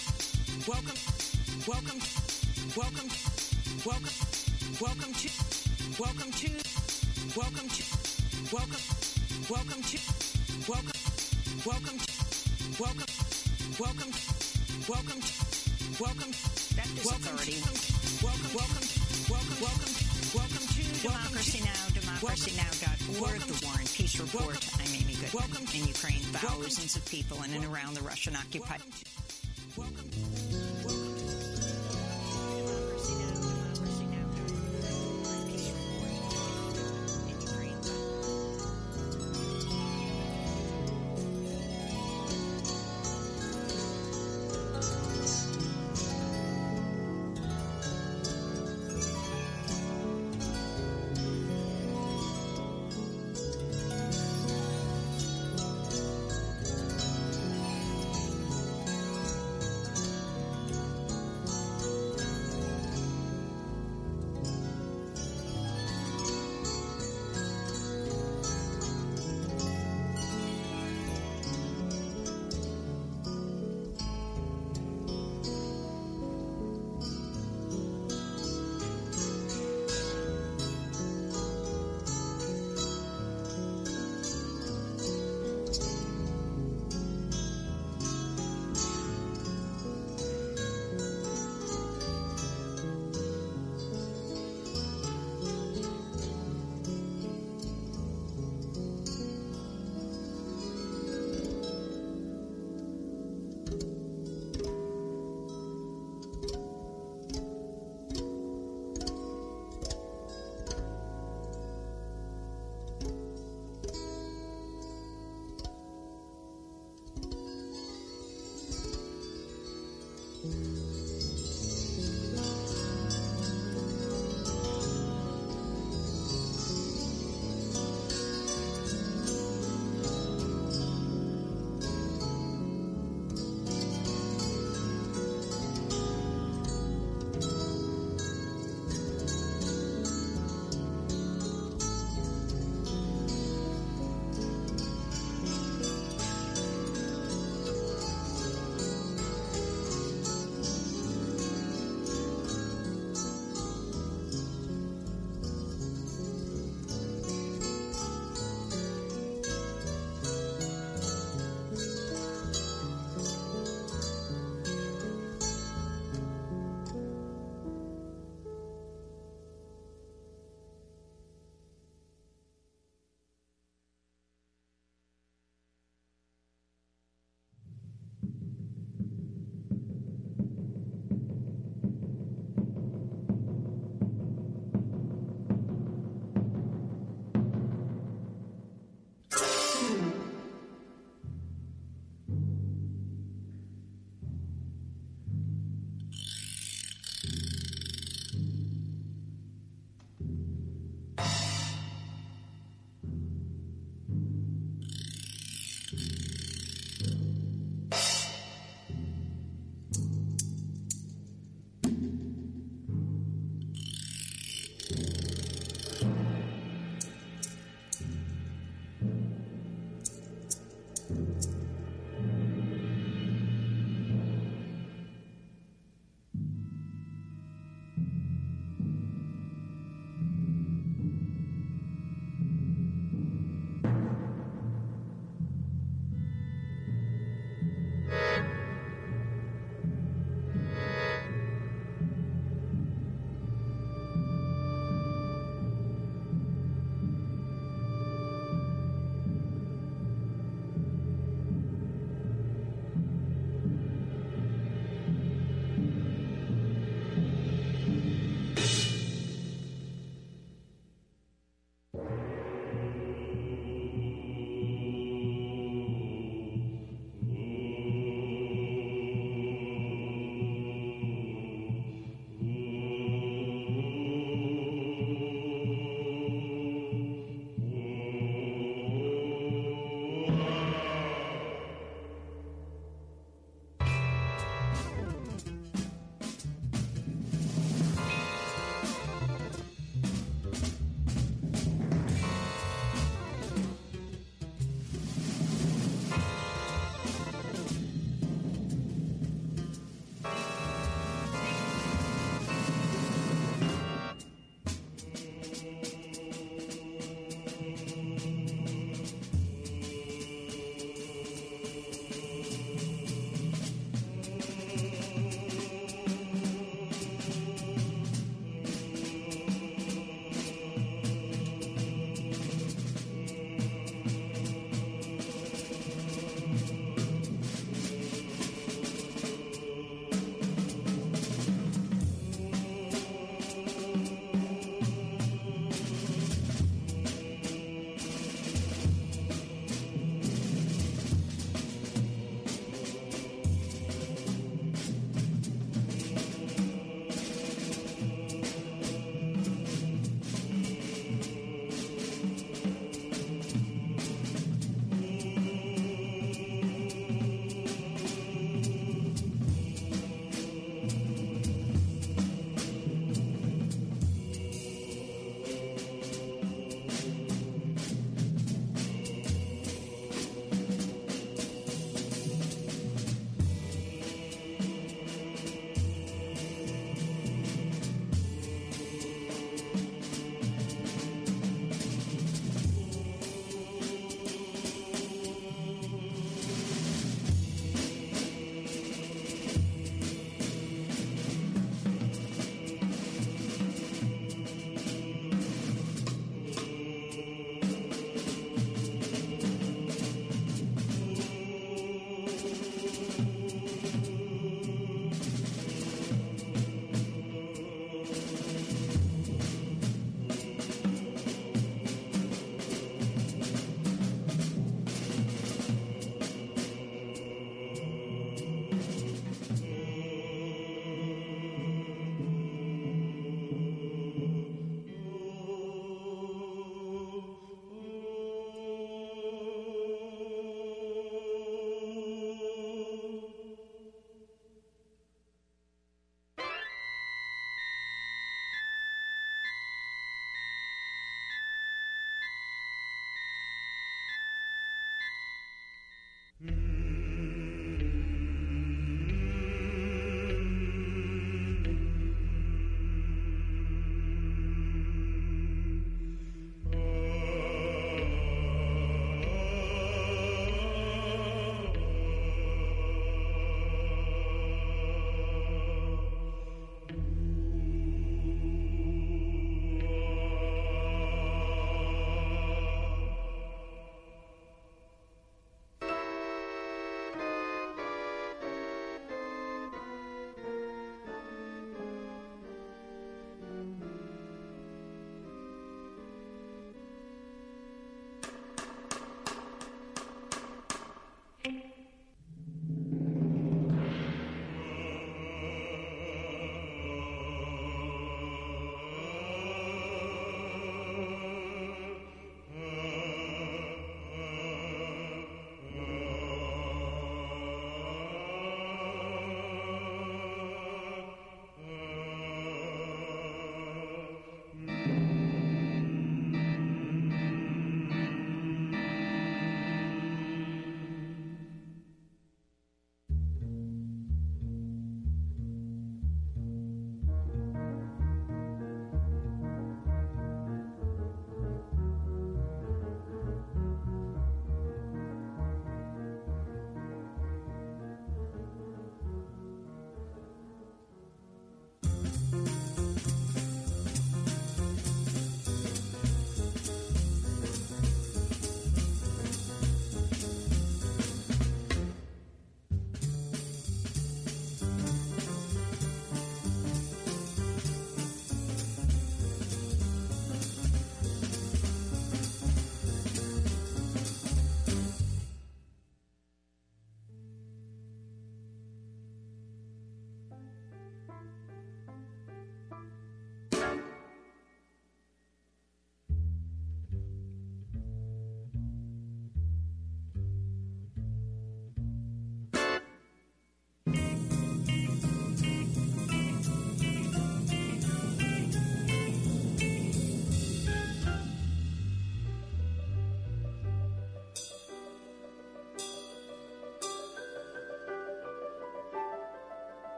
welcome, 0.67 0.95
welcome, 1.67 1.99
welcome, 2.75 3.09
welcome 3.85 4.31
welcome 4.79 5.13
to, 5.13 5.29
welcome 5.99 6.31
to, 6.31 6.49
welcome 7.37 7.69
to, 7.69 7.83
welcome, 8.51 8.81
welcome 9.49 9.81
to, 9.81 9.99
welcome, 10.69 10.99
welcome, 11.65 11.97
welcome, 12.79 13.09
welcome, 13.79 14.11
welcome, 14.89 15.21
welcome 15.99 16.31
to 16.31 16.31
welcome. 17.05 17.41
Welcome, 18.21 18.53
welcome, 18.53 18.85
welcome, 19.27 19.57
welcome, 19.61 19.61
welcome 19.61 20.11
welcome 20.33 20.65
to 20.67 20.83
Democracy 21.01 21.59
Now, 21.65 21.91
democracynow.org, 21.99 23.41
the 23.41 23.65
War 23.65 23.75
and 23.79 23.89
Peace 23.91 24.19
Report. 24.19 24.57
I'm 24.79 24.95
Amy 24.95 25.15
Goodman. 25.15 25.67
In 25.75 25.87
Ukraine, 25.87 26.21
thousands 26.31 26.95
of 26.95 27.05
people 27.05 27.41
in 27.43 27.53
and 27.53 27.65
around 27.65 27.95
the 27.95 28.01
Russian 28.01 28.35
occupied. 28.35 28.81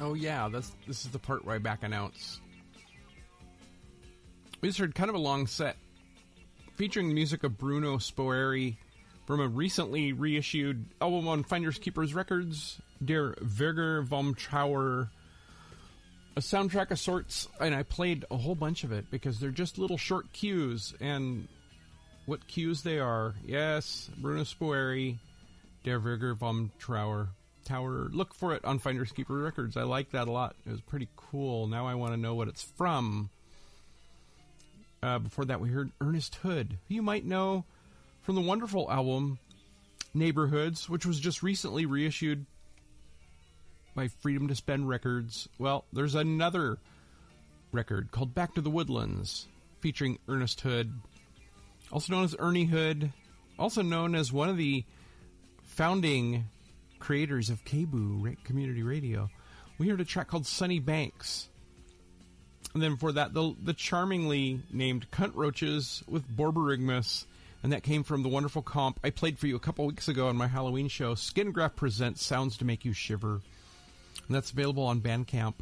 Oh 0.00 0.14
yeah, 0.14 0.48
that's 0.48 0.72
this 0.86 1.04
is 1.04 1.10
the 1.10 1.18
part 1.18 1.44
where 1.44 1.54
I 1.54 1.58
back 1.58 1.82
announce. 1.82 2.40
We 4.60 4.68
just 4.68 4.78
heard 4.78 4.94
kind 4.94 5.08
of 5.08 5.14
a 5.14 5.20
long 5.20 5.46
set 5.46 5.76
featuring 6.76 7.08
the 7.08 7.14
music 7.14 7.44
of 7.44 7.58
Bruno 7.58 7.98
Spoerri 7.98 8.76
from 9.26 9.40
a 9.40 9.48
recently 9.48 10.12
reissued 10.12 10.86
album 11.00 11.28
on 11.28 11.42
Finders 11.42 11.78
Keepers 11.78 12.14
Records, 12.14 12.80
Der 13.04 13.34
Würger 13.34 14.04
vom 14.04 14.34
Trauer. 14.34 15.10
A 16.36 16.40
soundtrack 16.40 16.90
of 16.90 16.98
sorts, 16.98 17.46
and 17.60 17.74
I 17.74 17.84
played 17.84 18.24
a 18.30 18.36
whole 18.36 18.56
bunch 18.56 18.82
of 18.82 18.90
it 18.90 19.08
because 19.10 19.38
they're 19.38 19.50
just 19.50 19.78
little 19.78 19.96
short 19.96 20.32
cues, 20.32 20.92
and 21.00 21.46
what 22.26 22.48
cues 22.48 22.82
they 22.82 22.98
are. 22.98 23.34
Yes, 23.46 24.10
Bruno 24.18 24.42
Spoerri, 24.42 25.18
Der 25.84 26.00
Würger 26.00 26.36
vom 26.36 26.72
Trauer. 26.80 27.28
Tower. 27.64 28.08
Look 28.12 28.34
for 28.34 28.54
it 28.54 28.64
on 28.64 28.78
Finders 28.78 29.12
Keeper 29.12 29.34
Records. 29.34 29.76
I 29.76 29.82
like 29.82 30.10
that 30.12 30.28
a 30.28 30.32
lot. 30.32 30.56
It 30.66 30.70
was 30.70 30.80
pretty 30.80 31.08
cool. 31.16 31.66
Now 31.66 31.86
I 31.86 31.94
want 31.94 32.12
to 32.12 32.16
know 32.16 32.34
what 32.34 32.48
it's 32.48 32.62
from. 32.62 33.30
Uh, 35.02 35.18
before 35.18 35.44
that, 35.44 35.60
we 35.60 35.68
heard 35.68 35.90
Ernest 36.00 36.36
Hood, 36.36 36.78
who 36.88 36.94
you 36.94 37.02
might 37.02 37.26
know 37.26 37.64
from 38.22 38.36
the 38.36 38.40
wonderful 38.40 38.90
album 38.90 39.38
Neighborhoods, 40.14 40.88
which 40.88 41.04
was 41.04 41.20
just 41.20 41.42
recently 41.42 41.84
reissued 41.84 42.46
by 43.94 44.08
Freedom 44.08 44.48
to 44.48 44.54
Spend 44.54 44.88
Records. 44.88 45.48
Well, 45.58 45.84
there's 45.92 46.14
another 46.14 46.78
record 47.72 48.10
called 48.12 48.34
Back 48.34 48.54
to 48.54 48.60
the 48.60 48.70
Woodlands, 48.70 49.46
featuring 49.80 50.18
Ernest 50.28 50.60
Hood, 50.62 50.92
also 51.92 52.12
known 52.12 52.24
as 52.24 52.36
Ernie 52.38 52.64
Hood, 52.64 53.12
also 53.58 53.82
known 53.82 54.14
as 54.14 54.32
one 54.32 54.48
of 54.48 54.56
the 54.56 54.84
founding 55.64 56.46
creators 57.04 57.50
of 57.50 57.62
KBOO 57.66 58.42
Community 58.44 58.82
Radio. 58.82 59.28
We 59.76 59.90
heard 59.90 60.00
a 60.00 60.06
track 60.06 60.26
called 60.26 60.46
Sunny 60.46 60.78
Banks. 60.78 61.50
And 62.72 62.82
then 62.82 62.96
for 62.96 63.12
that, 63.12 63.34
the, 63.34 63.54
the 63.62 63.74
charmingly 63.74 64.60
named 64.72 65.10
Cunt 65.10 65.32
Roaches 65.34 66.02
with 66.08 66.26
Borborygmus. 66.26 67.26
And 67.62 67.74
that 67.74 67.82
came 67.82 68.04
from 68.04 68.22
the 68.22 68.30
wonderful 68.30 68.62
comp 68.62 69.00
I 69.04 69.10
played 69.10 69.38
for 69.38 69.46
you 69.46 69.54
a 69.54 69.60
couple 69.60 69.84
weeks 69.84 70.08
ago 70.08 70.28
on 70.28 70.36
my 70.38 70.46
Halloween 70.46 70.88
show. 70.88 71.14
Skin 71.14 71.52
Skingraft 71.52 71.76
presents 71.76 72.24
Sounds 72.24 72.56
to 72.56 72.64
Make 72.64 72.86
You 72.86 72.94
Shiver. 72.94 73.42
And 74.26 74.34
that's 74.34 74.50
available 74.50 74.84
on 74.84 75.02
Bandcamp. 75.02 75.56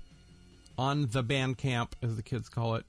On 0.78 1.08
the 1.10 1.24
Bandcamp, 1.24 1.88
as 2.02 2.14
the 2.14 2.22
kids 2.22 2.48
call 2.48 2.76
it. 2.76 2.86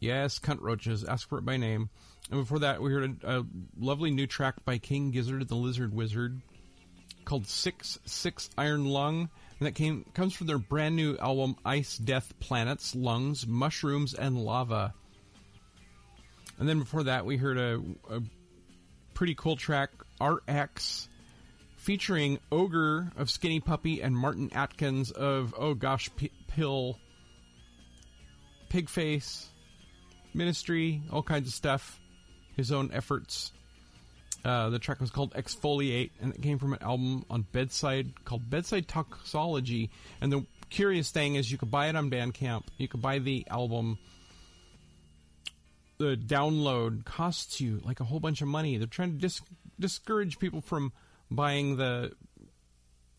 Yes, 0.00 0.40
Cunt 0.40 0.60
Roaches. 0.60 1.04
Ask 1.04 1.28
for 1.28 1.38
it 1.38 1.44
by 1.44 1.56
name. 1.56 1.88
And 2.32 2.40
before 2.40 2.58
that, 2.58 2.82
we 2.82 2.90
heard 2.90 3.22
a, 3.22 3.38
a 3.38 3.46
lovely 3.78 4.10
new 4.10 4.26
track 4.26 4.64
by 4.64 4.78
King 4.78 5.12
Gizzard 5.12 5.40
and 5.40 5.48
the 5.48 5.54
Lizard 5.54 5.94
Wizard 5.94 6.40
called 7.24 7.46
Six 7.46 7.98
Six 8.04 8.50
Iron 8.56 8.86
Lung, 8.86 9.28
and 9.58 9.66
that 9.66 9.74
came 9.74 10.04
comes 10.14 10.34
from 10.34 10.46
their 10.46 10.58
brand 10.58 10.96
new 10.96 11.16
album 11.18 11.56
Ice 11.64 11.96
Death 11.96 12.32
Planets, 12.40 12.94
Lungs, 12.94 13.46
Mushrooms, 13.46 14.14
and 14.14 14.38
Lava. 14.38 14.94
And 16.58 16.68
then 16.68 16.78
before 16.78 17.04
that, 17.04 17.24
we 17.24 17.36
heard 17.36 17.56
a, 17.56 17.80
a 18.10 18.20
pretty 19.14 19.34
cool 19.34 19.56
track, 19.56 19.90
RX, 20.20 21.08
featuring 21.76 22.38
Ogre 22.52 23.10
of 23.16 23.30
Skinny 23.30 23.60
Puppy 23.60 24.02
and 24.02 24.16
Martin 24.16 24.50
Atkins 24.52 25.10
of 25.10 25.54
Oh 25.56 25.74
Gosh 25.74 26.10
P- 26.16 26.30
Pill, 26.48 26.98
Pigface, 28.68 29.46
Ministry, 30.34 31.02
all 31.10 31.22
kinds 31.22 31.48
of 31.48 31.54
stuff. 31.54 31.98
His 32.56 32.72
own 32.72 32.90
efforts. 32.92 33.52
Uh, 34.44 34.70
the 34.70 34.78
track 34.78 35.00
was 35.00 35.10
called 35.10 35.34
Exfoliate, 35.34 36.10
and 36.20 36.34
it 36.34 36.40
came 36.40 36.58
from 36.58 36.72
an 36.72 36.82
album 36.82 37.24
on 37.28 37.42
Bedside 37.52 38.24
called 38.24 38.48
Bedside 38.48 38.88
Toxology. 38.88 39.90
And 40.20 40.32
the 40.32 40.46
curious 40.70 41.10
thing 41.10 41.34
is, 41.34 41.50
you 41.50 41.58
could 41.58 41.70
buy 41.70 41.88
it 41.88 41.96
on 41.96 42.10
Bandcamp. 42.10 42.64
You 42.78 42.88
could 42.88 43.02
buy 43.02 43.18
the 43.18 43.46
album. 43.50 43.98
The 45.98 46.16
download 46.16 47.04
costs 47.04 47.60
you 47.60 47.82
like 47.84 48.00
a 48.00 48.04
whole 48.04 48.20
bunch 48.20 48.40
of 48.40 48.48
money. 48.48 48.78
They're 48.78 48.86
trying 48.86 49.12
to 49.12 49.18
dis- 49.18 49.42
discourage 49.78 50.38
people 50.38 50.62
from 50.62 50.92
buying 51.30 51.76
the 51.76 52.12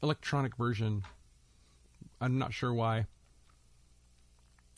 electronic 0.02 0.58
version. 0.58 1.04
I'm 2.20 2.40
not 2.40 2.54
sure 2.54 2.74
why. 2.74 3.06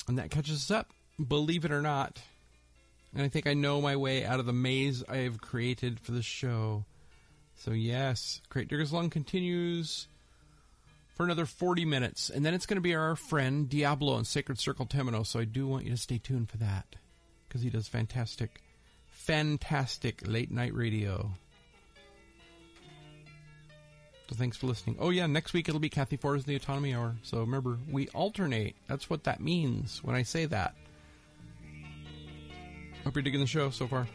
And 0.09 0.17
that 0.17 0.31
catches 0.31 0.55
us 0.57 0.71
up, 0.71 0.91
believe 1.25 1.63
it 1.63 1.71
or 1.71 1.81
not. 1.81 2.19
And 3.13 3.23
I 3.23 3.27
think 3.27 3.45
I 3.45 3.53
know 3.53 3.79
my 3.79 3.95
way 3.95 4.25
out 4.25 4.39
of 4.39 4.45
the 4.45 4.53
maze 4.53 5.03
I 5.07 5.17
have 5.17 5.39
created 5.39 5.99
for 5.99 6.11
the 6.11 6.23
show. 6.23 6.85
So, 7.55 7.71
yes, 7.71 8.41
Great 8.49 8.67
Digger's 8.67 8.91
Lung 8.91 9.09
continues 9.09 10.07
for 11.15 11.23
another 11.23 11.45
40 11.45 11.85
minutes. 11.85 12.31
And 12.31 12.43
then 12.43 12.55
it's 12.55 12.65
going 12.65 12.77
to 12.77 12.81
be 12.81 12.95
our 12.95 13.15
friend 13.15 13.69
Diablo 13.69 14.17
and 14.17 14.25
Sacred 14.25 14.57
Circle 14.57 14.87
Temino. 14.87 15.25
So, 15.25 15.39
I 15.39 15.45
do 15.45 15.67
want 15.67 15.85
you 15.85 15.91
to 15.91 15.97
stay 15.97 16.17
tuned 16.17 16.49
for 16.49 16.57
that 16.57 16.95
because 17.47 17.61
he 17.61 17.69
does 17.69 17.87
fantastic, 17.87 18.61
fantastic 19.09 20.27
late 20.27 20.49
night 20.49 20.73
radio. 20.73 21.29
So, 24.27 24.35
thanks 24.35 24.57
for 24.57 24.65
listening. 24.65 24.97
Oh, 24.99 25.11
yeah, 25.11 25.27
next 25.27 25.53
week 25.53 25.69
it'll 25.69 25.79
be 25.79 25.89
Kathy 25.89 26.17
Ford's 26.17 26.45
The 26.45 26.55
Autonomy 26.55 26.95
Hour. 26.95 27.15
So, 27.21 27.41
remember, 27.41 27.77
we 27.87 28.07
alternate. 28.09 28.75
That's 28.87 29.07
what 29.07 29.25
that 29.25 29.39
means 29.39 30.03
when 30.03 30.15
I 30.15 30.23
say 30.23 30.47
that. 30.47 30.73
Hope 33.03 33.15
you're 33.15 33.23
digging 33.23 33.41
the 33.41 33.47
show 33.47 33.69
so 33.69 33.87
far. 33.87 34.07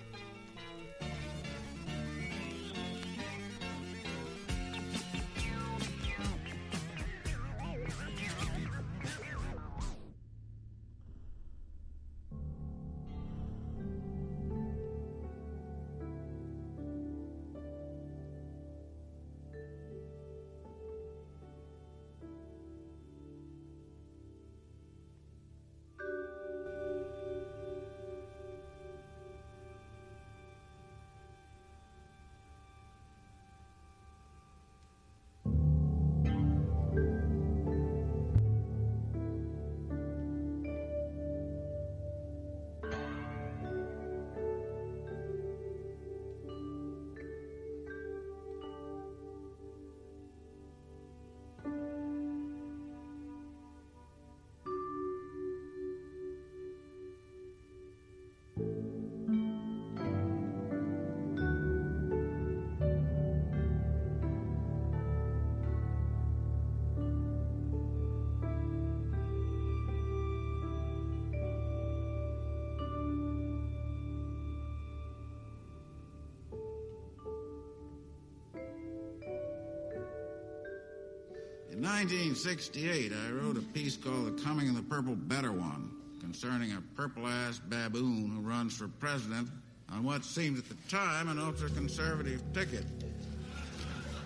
1968, 82.08 83.12
I 83.12 83.32
wrote 83.32 83.58
a 83.58 83.60
piece 83.60 83.94
called 83.94 84.34
The 84.34 84.42
Coming 84.42 84.70
of 84.70 84.76
the 84.76 84.82
Purple 84.82 85.14
Better 85.14 85.52
One 85.52 85.90
concerning 86.22 86.72
a 86.72 86.80
purple 86.96 87.26
ass 87.26 87.58
baboon 87.58 88.30
who 88.34 88.40
runs 88.40 88.74
for 88.74 88.88
president 88.88 89.50
on 89.92 90.04
what 90.04 90.24
seemed 90.24 90.56
at 90.56 90.66
the 90.70 90.76
time 90.88 91.28
an 91.28 91.38
ultra 91.38 91.68
conservative 91.68 92.42
ticket. 92.54 92.86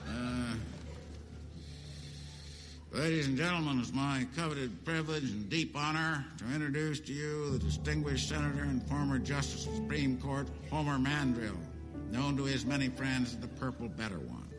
Uh, 0.08 0.54
ladies 2.92 3.26
and 3.26 3.36
gentlemen, 3.36 3.80
it's 3.80 3.92
my 3.92 4.28
coveted 4.36 4.84
privilege 4.84 5.24
and 5.24 5.50
deep 5.50 5.76
honor 5.76 6.24
to 6.38 6.44
introduce 6.54 7.00
to 7.00 7.12
you 7.12 7.50
the 7.50 7.58
distinguished 7.58 8.28
Senator 8.28 8.62
and 8.62 8.80
former 8.84 9.18
Justice 9.18 9.66
of 9.66 9.72
the 9.72 9.76
Supreme 9.78 10.18
Court, 10.18 10.46
Homer 10.70 11.00
Mandrill, 11.00 11.58
known 12.12 12.36
to 12.36 12.44
his 12.44 12.64
many 12.64 12.90
friends 12.90 13.30
as 13.30 13.38
the 13.38 13.48
Purple 13.48 13.88
Better 13.88 14.20
One. 14.20 14.51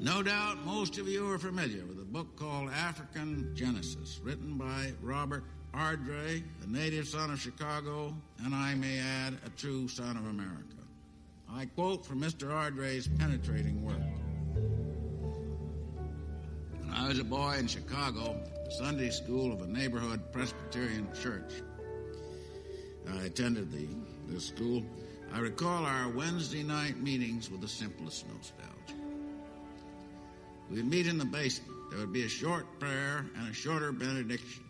No 0.00 0.22
doubt 0.22 0.64
most 0.64 0.96
of 0.98 1.08
you 1.08 1.28
are 1.28 1.38
familiar 1.38 1.84
with 1.84 1.98
a 1.98 2.04
book 2.04 2.36
called 2.36 2.70
African 2.70 3.50
Genesis, 3.56 4.20
written 4.22 4.56
by 4.56 4.92
Robert 5.02 5.42
Ardrey, 5.74 6.44
a 6.62 6.66
native 6.68 7.08
son 7.08 7.32
of 7.32 7.40
Chicago, 7.40 8.14
and 8.44 8.54
I 8.54 8.76
may 8.76 9.00
add, 9.00 9.36
a 9.44 9.50
true 9.50 9.88
son 9.88 10.16
of 10.16 10.24
America. 10.26 10.76
I 11.50 11.66
quote 11.66 12.06
from 12.06 12.20
Mr. 12.20 12.48
Ardrey's 12.48 13.08
penetrating 13.08 13.84
work. 13.84 13.96
When 16.78 16.90
I 16.94 17.08
was 17.08 17.18
a 17.18 17.24
boy 17.24 17.56
in 17.58 17.66
Chicago, 17.66 18.40
the 18.66 18.70
Sunday 18.70 19.10
school 19.10 19.52
of 19.52 19.62
a 19.62 19.66
neighborhood 19.66 20.32
Presbyterian 20.32 21.08
church. 21.20 21.54
I 23.12 23.24
attended 23.24 23.72
the 23.72 23.88
this 24.28 24.46
school. 24.46 24.84
I 25.32 25.40
recall 25.40 25.84
our 25.84 26.08
Wednesday 26.10 26.62
night 26.62 26.98
meetings 26.98 27.50
with 27.50 27.62
the 27.62 27.68
simplest 27.68 28.28
nostalgia. 28.28 28.77
We'd 30.70 30.84
meet 30.84 31.06
in 31.06 31.18
the 31.18 31.24
basement. 31.24 31.72
There 31.90 31.98
would 31.98 32.12
be 32.12 32.24
a 32.24 32.28
short 32.28 32.66
prayer 32.78 33.24
and 33.36 33.48
a 33.48 33.54
shorter 33.54 33.92
benediction. 33.92 34.64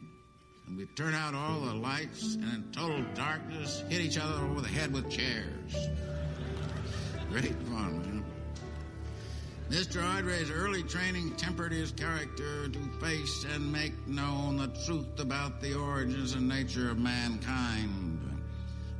And 0.66 0.77
we'd 0.77 0.95
turn 0.97 1.15
out 1.15 1.35
all 1.35 1.61
the 1.61 1.75
lights 1.75 2.35
and 2.35 2.45
in 2.45 2.73
total 2.73 3.05
darkness 3.15 3.83
hit 3.89 4.01
each 4.01 4.19
other 4.19 4.45
over 4.45 4.61
the 4.61 4.69
head 4.69 4.93
with 4.93 5.11
chairs. 5.11 5.89
Great 7.31 7.55
fun, 7.62 7.99
man. 8.01 8.25
Mr. 9.70 10.03
Ardrey's 10.03 10.51
early 10.51 10.83
training 10.83 11.35
tempered 11.37 11.73
his 11.73 11.93
character 11.93 12.69
to 12.69 12.79
face 13.01 13.45
and 13.53 13.70
make 13.70 13.93
known 14.07 14.57
the 14.57 14.69
truth 14.87 15.19
about 15.19 15.61
the 15.61 15.75
origins 15.75 16.33
and 16.33 16.49
nature 16.49 16.91
of 16.91 16.99
mankind. 16.99 18.19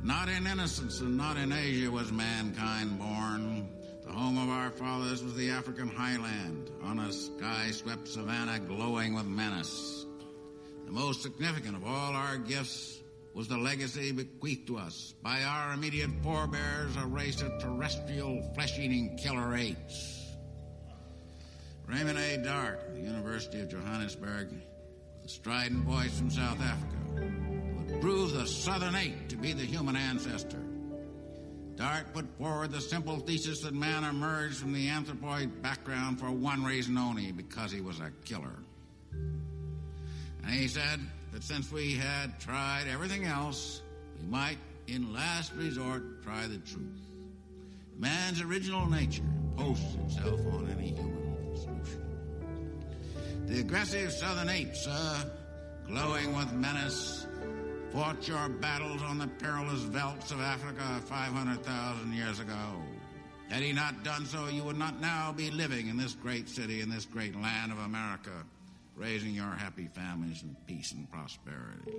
Not 0.03 0.29
in 0.29 0.45
innocence 0.45 0.99
and 0.99 1.17
not 1.17 1.37
in 1.37 1.51
Asia 1.51 1.89
was 1.89 2.11
mankind 2.11 2.99
born. 2.99 3.58
The 4.09 4.15
home 4.15 4.39
of 4.39 4.49
our 4.49 4.71
fathers 4.71 5.23
was 5.23 5.35
the 5.35 5.51
African 5.51 5.87
highland, 5.87 6.71
on 6.81 6.97
a 6.97 7.13
sky 7.13 7.69
swept 7.69 8.07
savanna 8.07 8.57
glowing 8.57 9.13
with 9.13 9.27
menace. 9.27 10.07
The 10.87 10.91
most 10.91 11.21
significant 11.21 11.75
of 11.75 11.85
all 11.85 12.15
our 12.15 12.37
gifts 12.39 13.03
was 13.35 13.47
the 13.47 13.57
legacy 13.57 14.11
bequeathed 14.11 14.65
to 14.65 14.79
us 14.79 15.13
by 15.21 15.43
our 15.43 15.73
immediate 15.73 16.09
forebears, 16.23 16.95
a 16.97 17.05
race 17.05 17.43
of 17.43 17.59
terrestrial 17.59 18.41
flesh 18.55 18.79
eating 18.79 19.15
killer 19.15 19.55
apes. 19.55 20.25
Raymond 21.85 22.17
A. 22.17 22.37
Dart, 22.37 22.95
the 22.95 23.01
University 23.01 23.61
of 23.61 23.69
Johannesburg, 23.69 24.49
with 24.51 25.25
a 25.25 25.29
strident 25.29 25.85
voice 25.85 26.17
from 26.17 26.31
South 26.31 26.59
Africa, 26.59 26.95
would 27.13 28.01
prove 28.01 28.33
the 28.33 28.47
southern 28.47 28.95
ape 28.95 29.27
to 29.27 29.37
be 29.37 29.53
the 29.53 29.65
human 29.65 29.95
ancestor. 29.95 30.68
Dart 31.79 32.13
put 32.13 32.27
forward 32.37 32.71
the 32.71 32.81
simple 32.81 33.19
thesis 33.19 33.61
that 33.61 33.73
man 33.73 34.03
emerged 34.03 34.57
from 34.57 34.73
the 34.73 34.89
anthropoid 34.89 35.61
background 35.61 36.19
for 36.19 36.29
one 36.29 36.61
reason 36.61 36.97
only 36.97 37.31
because 37.31 37.71
he 37.71 37.79
was 37.79 38.01
a 38.01 38.11
killer. 38.25 38.59
And 39.13 40.51
he 40.51 40.67
said 40.67 40.99
that 41.31 41.41
since 41.41 41.71
we 41.71 41.93
had 41.93 42.37
tried 42.37 42.87
everything 42.91 43.23
else, 43.23 43.81
we 44.19 44.27
might, 44.27 44.57
in 44.87 45.13
last 45.13 45.53
resort, 45.53 46.21
try 46.21 46.47
the 46.47 46.57
truth. 46.57 46.99
Man's 47.97 48.41
original 48.41 48.85
nature 48.85 49.23
posts 49.55 49.95
itself 50.05 50.41
on 50.51 50.69
any 50.77 50.89
human 50.89 51.55
solution. 51.55 52.03
The 53.45 53.61
aggressive 53.61 54.11
southern 54.11 54.49
apes, 54.49 54.85
uh, 54.85 55.23
glowing 55.87 56.35
with 56.35 56.51
menace, 56.51 57.25
fought 57.91 58.27
your 58.27 58.49
battles 58.49 59.01
on 59.01 59.17
the 59.17 59.27
perilous 59.27 59.81
velds 59.81 60.31
of 60.31 60.39
Africa 60.39 61.01
500,000 61.05 62.13
years 62.13 62.39
ago. 62.39 62.53
Had 63.49 63.63
he 63.63 63.73
not 63.73 64.03
done 64.03 64.25
so, 64.25 64.47
you 64.47 64.63
would 64.63 64.77
not 64.77 65.01
now 65.01 65.31
be 65.31 65.49
living 65.49 65.87
in 65.87 65.97
this 65.97 66.13
great 66.13 66.47
city, 66.47 66.81
in 66.81 66.89
this 66.89 67.05
great 67.05 67.35
land 67.35 67.71
of 67.71 67.79
America, 67.79 68.45
raising 68.95 69.33
your 69.33 69.49
happy 69.49 69.87
families 69.87 70.43
in 70.43 70.55
peace 70.67 70.91
and 70.91 71.09
prosperity. 71.09 71.93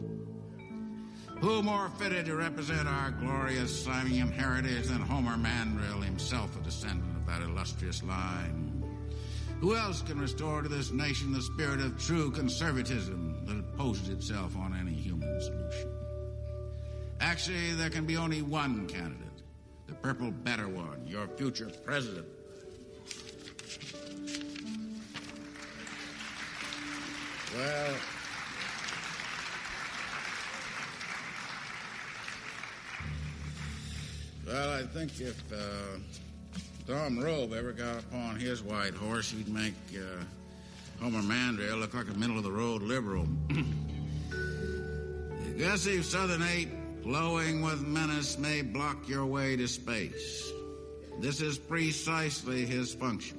Who 1.41 1.62
more 1.62 1.91
fitted 1.99 2.27
to 2.27 2.37
represent 2.37 2.87
our 2.87 3.11
glorious 3.11 3.85
Simian 3.85 4.31
heritage 4.31 4.87
than 4.87 5.01
Homer 5.01 5.37
Mandrill, 5.37 6.03
himself 6.03 6.57
a 6.57 6.62
descendant 6.62 7.17
of 7.17 7.27
that 7.27 7.43
illustrious 7.43 8.03
line? 8.03 8.85
Who 9.61 9.75
else 9.75 10.03
can 10.03 10.21
restore 10.21 10.62
to 10.62 10.69
this 10.69 10.93
nation 10.93 11.33
the 11.33 11.43
spirit 11.43 11.81
of 11.81 11.99
true 11.99 12.31
conservatism 12.31 13.45
that 13.47 13.59
opposes 13.59 14.09
itself 14.09 14.57
on 14.57 14.75
any 14.79 14.90
human 15.41 15.71
solution? 15.71 15.91
Actually, 17.21 17.73
there 17.75 17.91
can 17.91 18.07
be 18.07 18.17
only 18.17 18.43
one 18.43 18.87
candidate, 18.87 19.43
the 19.87 19.95
purple 19.95 20.31
better 20.31 20.69
one, 20.69 21.07
your 21.07 21.27
future 21.29 21.71
president. 21.85 22.27
Well, 27.57 27.95
well, 34.47 34.71
I 34.71 34.83
think 34.83 35.21
if 35.21 35.43
uh, 35.53 35.99
Tom 36.87 37.19
Robe 37.19 37.53
ever 37.53 37.73
got 37.73 37.99
upon 37.99 38.37
his 38.37 38.62
white 38.62 38.95
horse, 38.95 39.31
he'd 39.33 39.49
make 39.49 39.75
uh, 39.95 40.25
Homer 41.03 41.23
Mandrill 41.23 41.77
look 41.79 41.93
like 41.93 42.09
a 42.09 42.15
middle 42.15 42.39
of 42.39 42.45
the 42.45 42.53
road 42.53 42.83
liberal. 42.83 43.27
the 45.51 45.65
aggressive 45.65 46.05
southern 46.05 46.43
ape, 46.43 46.71
glowing 47.03 47.63
with 47.63 47.81
menace, 47.81 48.39
may 48.39 48.63
block 48.63 49.09
your 49.09 49.27
way 49.27 49.57
to 49.57 49.67
space. 49.67 50.51
This 51.21 51.41
is 51.41 51.59
precisely 51.59 52.65
his 52.65 52.95
function. 52.95 53.37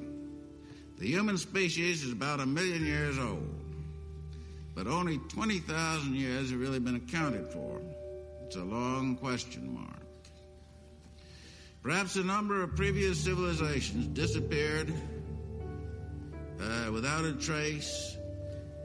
The 0.98 1.08
human 1.08 1.38
species 1.38 2.04
is 2.04 2.12
about 2.12 2.40
a 2.40 2.46
million 2.46 2.86
years 2.86 3.18
old, 3.18 3.50
but 4.76 4.88
only 4.88 5.20
20,000 5.30 6.16
years 6.16 6.52
have 6.52 6.60
really 6.60 6.80
been 6.80 6.96
accounted 6.96 7.48
for. 7.48 7.82
It's 8.46 8.56
a 8.56 8.64
long 8.64 9.16
question 9.16 9.74
mark. 9.74 9.88
Perhaps 11.82 12.18
a 12.18 12.24
number 12.24 12.62
of 12.62 12.76
previous 12.76 13.24
civilizations 13.24 14.08
disappeared 14.08 14.94
uh, 16.60 16.92
without 16.92 17.26
a 17.26 17.34
trace, 17.34 18.18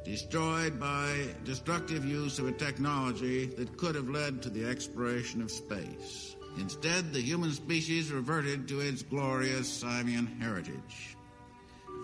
destroyed 0.06 0.78
by 0.78 1.26
destructive 1.44 2.04
use 2.04 2.38
of 2.38 2.46
a 2.46 2.52
technology 2.52 3.46
that 3.46 3.76
could 3.76 3.96
have 3.96 4.08
led 4.08 4.40
to 4.40 4.48
the 4.48 4.64
exploration 4.64 5.42
of 5.42 5.50
space. 5.50 6.36
Instead, 6.58 7.12
the 7.12 7.20
human 7.20 7.50
species 7.50 8.12
reverted 8.12 8.68
to 8.68 8.78
its 8.80 9.02
glorious 9.02 9.68
simian 9.68 10.26
heritage. 10.40 11.16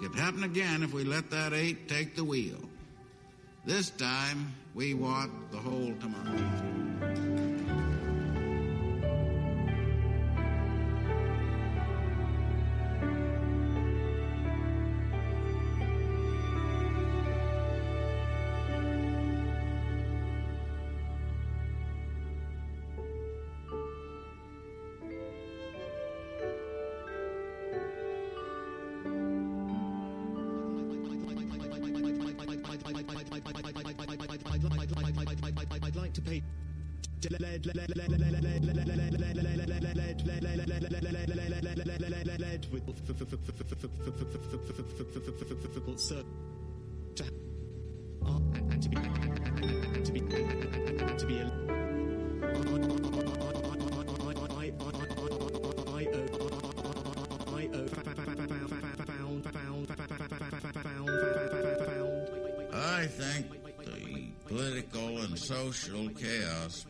It 0.02 0.10
could 0.10 0.18
happen 0.18 0.42
again 0.42 0.82
if 0.82 0.92
we 0.92 1.04
let 1.04 1.30
that 1.30 1.52
ape 1.52 1.88
take 1.88 2.16
the 2.16 2.24
wheel. 2.24 2.58
This 3.64 3.90
time, 3.90 4.52
we 4.74 4.94
want 4.94 5.52
the 5.52 5.58
whole 5.58 5.94
tomato. 6.00 7.91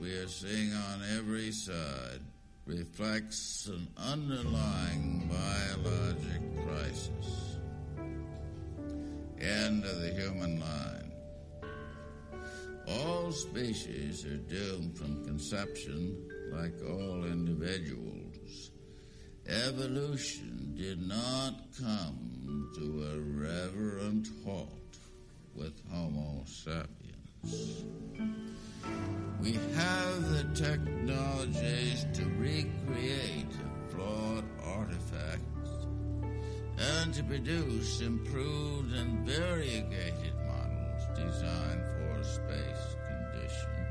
We 0.01 0.13
are 0.13 0.29
seeing 0.29 0.73
on 0.73 1.01
every 1.19 1.51
side 1.51 2.21
reflects 2.67 3.67
an 3.67 3.89
underlying 3.99 5.29
biologic 5.29 6.43
crisis. 6.65 7.57
End 9.41 9.85
of 9.85 10.01
the 10.01 10.15
human 10.15 10.61
line. 10.61 11.13
All 12.87 13.33
species 13.33 14.25
are 14.25 14.37
doomed 14.37 14.97
from 14.97 15.25
conception, 15.25 16.29
like 16.53 16.75
all 16.89 17.25
individuals. 17.25 18.71
Evolution 19.49 20.75
did 20.77 21.01
not 21.03 21.55
come 21.81 22.71
to 22.77 22.85
a 23.11 23.19
reverent 23.19 24.29
halt 24.45 24.97
with 25.57 25.75
Homo 25.91 26.45
sapiens. 26.47 27.83
We 29.41 29.53
have 29.75 30.31
the 30.31 30.45
technologies 30.55 32.07
to 32.15 32.25
recreate 32.39 33.53
flawed 33.89 34.45
artifacts 34.65 35.87
and 36.79 37.13
to 37.15 37.23
produce 37.25 38.01
improved 38.01 38.95
and 38.95 39.27
variegated 39.27 40.35
models 40.47 41.03
designed 41.17 41.83
for 41.97 42.23
space 42.23 42.97
conditions. 43.09 43.83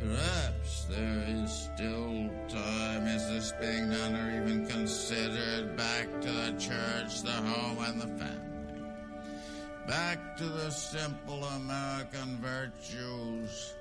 Perhaps 0.00 0.84
there 0.90 1.24
is 1.28 1.50
still 1.50 2.30
time. 2.48 3.06
Is 3.06 3.28
this 3.28 3.52
being 3.60 3.90
done 3.90 4.14
or 4.14 4.42
even 4.42 4.66
considered? 4.66 5.76
Back 5.76 6.20
to 6.20 6.30
the 6.30 6.52
church, 6.58 7.22
the 7.22 7.32
home, 7.32 7.78
and 7.84 8.00
the 8.00 8.08
family. 8.08 8.51
Back 9.86 10.36
to 10.36 10.44
the 10.44 10.70
simple 10.70 11.42
American 11.42 12.38
virtues 12.40 13.74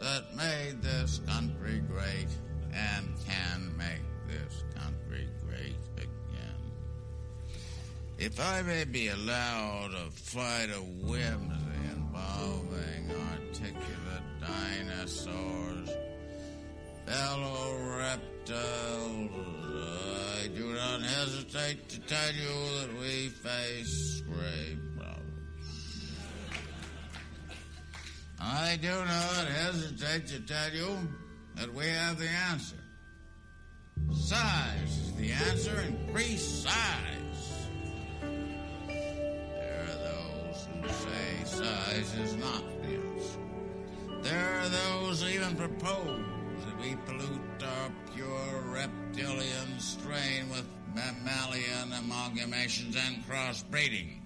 that 0.00 0.34
made 0.36 0.82
this 0.82 1.20
country 1.26 1.80
great 1.88 2.26
and 2.74 3.08
can 3.24 3.76
make 3.76 4.02
this 4.26 4.64
country 4.74 5.28
great 5.46 5.76
again. 5.96 6.72
If 8.18 8.40
I 8.40 8.62
may 8.62 8.84
be 8.84 9.08
allowed 9.08 9.92
a 9.94 10.10
flight 10.10 10.70
of 10.70 10.84
whimsy 11.08 11.54
involving 11.94 13.12
articulate 13.30 14.26
dinosaurs, 14.40 15.88
fellow 17.06 17.96
reptiles, 17.96 19.30
I 20.42 20.48
do 20.48 20.74
not 20.74 21.00
hesitate 21.02 21.88
to 21.90 22.00
tell 22.00 22.34
you 22.34 22.80
that 22.80 23.00
we 23.00 23.28
face 23.28 24.22
grave 24.22 24.87
I 28.40 28.78
do 28.80 28.88
not 28.88 29.48
hesitate 29.48 30.28
to 30.28 30.40
tell 30.40 30.72
you 30.72 30.96
that 31.56 31.72
we 31.74 31.86
have 31.86 32.18
the 32.18 32.28
answer. 32.50 32.76
Size 34.12 34.98
is 34.98 35.12
the 35.14 35.32
answer. 35.32 35.80
Increase 35.80 36.46
size. 36.46 37.68
There 38.86 39.82
are 39.82 39.96
those 39.96 40.68
who 40.72 40.88
say 40.88 41.44
size 41.44 42.14
is 42.18 42.36
not 42.36 42.62
the 42.82 42.88
answer. 42.88 43.40
There 44.22 44.60
are 44.60 44.68
those 44.68 45.22
who 45.22 45.28
even 45.28 45.56
propose 45.56 46.20
that 46.64 46.80
we 46.80 46.96
pollute 47.06 47.62
our 47.62 47.92
pure 48.14 48.62
reptilian 48.72 49.80
strain 49.80 50.48
with 50.50 50.66
mammalian 50.94 51.90
amalgamations 51.90 52.96
and 52.96 53.24
crossbreeding. 53.26 54.20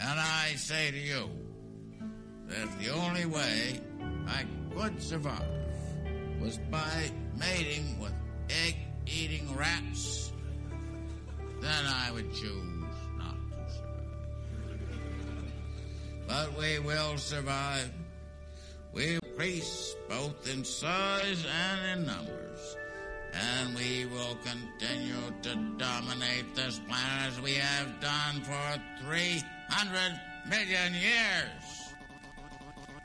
And 0.00 0.20
I 0.20 0.54
say 0.56 0.90
to 0.90 0.98
you 0.98 1.30
that 2.48 2.78
the 2.78 2.90
only 2.90 3.26
way 3.26 3.80
I 4.28 4.44
could 4.74 5.02
survive 5.02 5.42
was 6.40 6.58
by 6.70 7.10
mating 7.38 7.98
with 8.00 8.12
egg 8.50 8.76
eating 9.06 9.54
rats, 9.56 10.32
then 11.60 11.84
I 11.86 12.10
would 12.12 12.32
choose 12.32 12.94
not 13.18 13.36
to 13.50 13.72
survive. 13.72 14.06
But 16.26 16.58
we 16.58 16.78
will 16.78 17.16
survive. 17.18 17.90
We 18.92 19.18
increase 19.22 19.94
both 20.08 20.48
in 20.50 20.64
size 20.64 21.44
and 21.46 22.00
in 22.00 22.06
numbers. 22.06 22.76
And 23.34 23.74
we 23.74 24.06
will 24.06 24.38
continue 24.42 25.30
to 25.42 25.54
dominate 25.76 26.54
this 26.54 26.80
planet 26.88 27.28
as 27.28 27.40
we 27.42 27.54
have 27.54 28.00
done 28.00 28.40
for 28.42 28.80
300 29.04 30.20
million 30.48 30.94
years. 30.94 31.65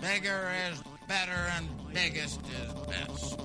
Bigger 0.01 0.51
is 0.71 0.81
better 1.07 1.51
and 1.57 1.93
biggest 1.93 2.41
is 2.41 2.73
best. 2.87 3.39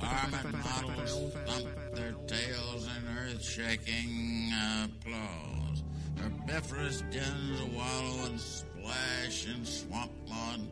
Armored 0.00 0.52
models 0.64 1.32
thump 1.44 1.68
their 1.94 2.12
tails 2.26 2.86
in 2.86 3.18
earth-shaking 3.18 4.52
applause. 4.84 5.82
Herbivorous 6.18 7.02
dens 7.10 7.62
wallow 7.74 8.26
and 8.26 8.40
splash 8.40 9.46
in 9.46 9.64
swamp 9.64 10.12
mud. 10.28 10.68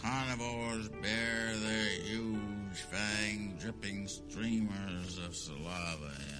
Carnivores 0.00 0.88
bare 1.02 1.54
their 1.56 1.90
huge 2.04 2.78
fang 2.90 3.56
dripping 3.60 4.08
streamers 4.08 5.18
of 5.18 5.36
saliva. 5.36 6.31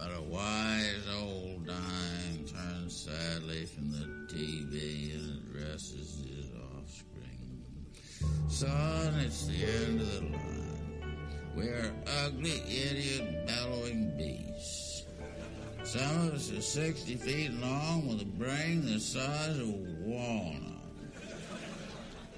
But 0.00 0.16
a 0.16 0.22
wise 0.22 1.06
old 1.14 1.66
dime 1.66 2.46
turns 2.46 3.06
sadly 3.06 3.66
from 3.66 3.92
the 3.92 4.06
TV 4.32 5.12
and 5.14 5.42
addresses 5.42 6.24
his 6.26 6.46
offspring. 6.74 7.62
Son, 8.48 9.14
it's 9.20 9.46
the 9.46 9.62
end 9.62 10.00
of 10.00 10.14
the 10.14 10.20
line. 10.22 11.20
We're 11.54 11.92
ugly, 12.24 12.62
idiot, 12.66 13.46
bellowing 13.46 14.16
beasts. 14.16 15.04
Some 15.84 16.28
of 16.28 16.34
us 16.34 16.50
are 16.50 16.62
60 16.62 17.16
feet 17.16 17.52
long 17.60 18.08
with 18.08 18.22
a 18.22 18.24
brain 18.24 18.86
the 18.86 18.98
size 18.98 19.58
of 19.58 19.68
a 19.68 19.78
walnut. 20.00 20.80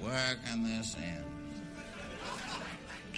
Where 0.00 0.36
can 0.44 0.64
this 0.64 0.96
end? 0.96 1.24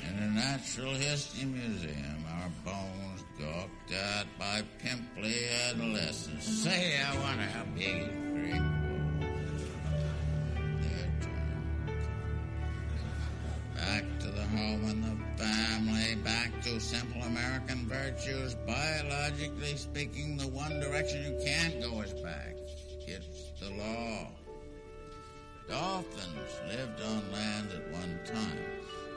In 0.07 0.21
the 0.21 0.39
Natural 0.39 0.93
History 0.93 1.47
Museum, 1.47 2.27
our 2.29 2.51
bones 2.63 3.14
gawked 3.39 3.93
at 3.93 4.27
by 4.39 4.63
pimply 4.79 5.35
adolescents. 5.69 6.47
Say, 6.47 7.01
I 7.01 7.19
wonder 7.19 7.45
how 7.45 7.65
big 7.75 8.03
his 8.03 8.09
prick 8.33 8.61
was. 8.61 9.15
Back 13.77 14.05
to 14.21 14.27
the 14.29 14.43
home 14.43 14.85
and 14.89 15.05
the 15.05 15.43
family, 15.43 16.15
back 16.23 16.63
to 16.63 16.81
simple 16.81 17.23
American 17.23 17.89
virtues. 17.89 18.55
Biologically 18.67 19.77
speaking, 19.77 20.37
the 20.37 20.49
one 20.49 20.81
direction 20.81 21.23
you 21.25 21.39
can't 21.45 21.81
go 21.81 22.01
is 22.03 22.13
back. 22.15 22.57
It's 23.07 23.53
the 23.61 23.71
law. 23.71 24.29
Dolphins 25.69 26.61
lived 26.69 27.01
on 27.03 27.33
land 27.33 27.71
at 27.73 27.91
one 27.91 28.19
time. 28.25 28.65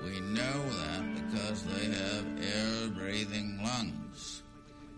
We 0.04 0.20
know 0.20 0.70
that 0.70 1.16
because 1.16 1.64
they 1.64 1.86
have 1.86 2.26
air 2.42 2.88
breathing 2.90 3.60
lungs. 3.64 4.07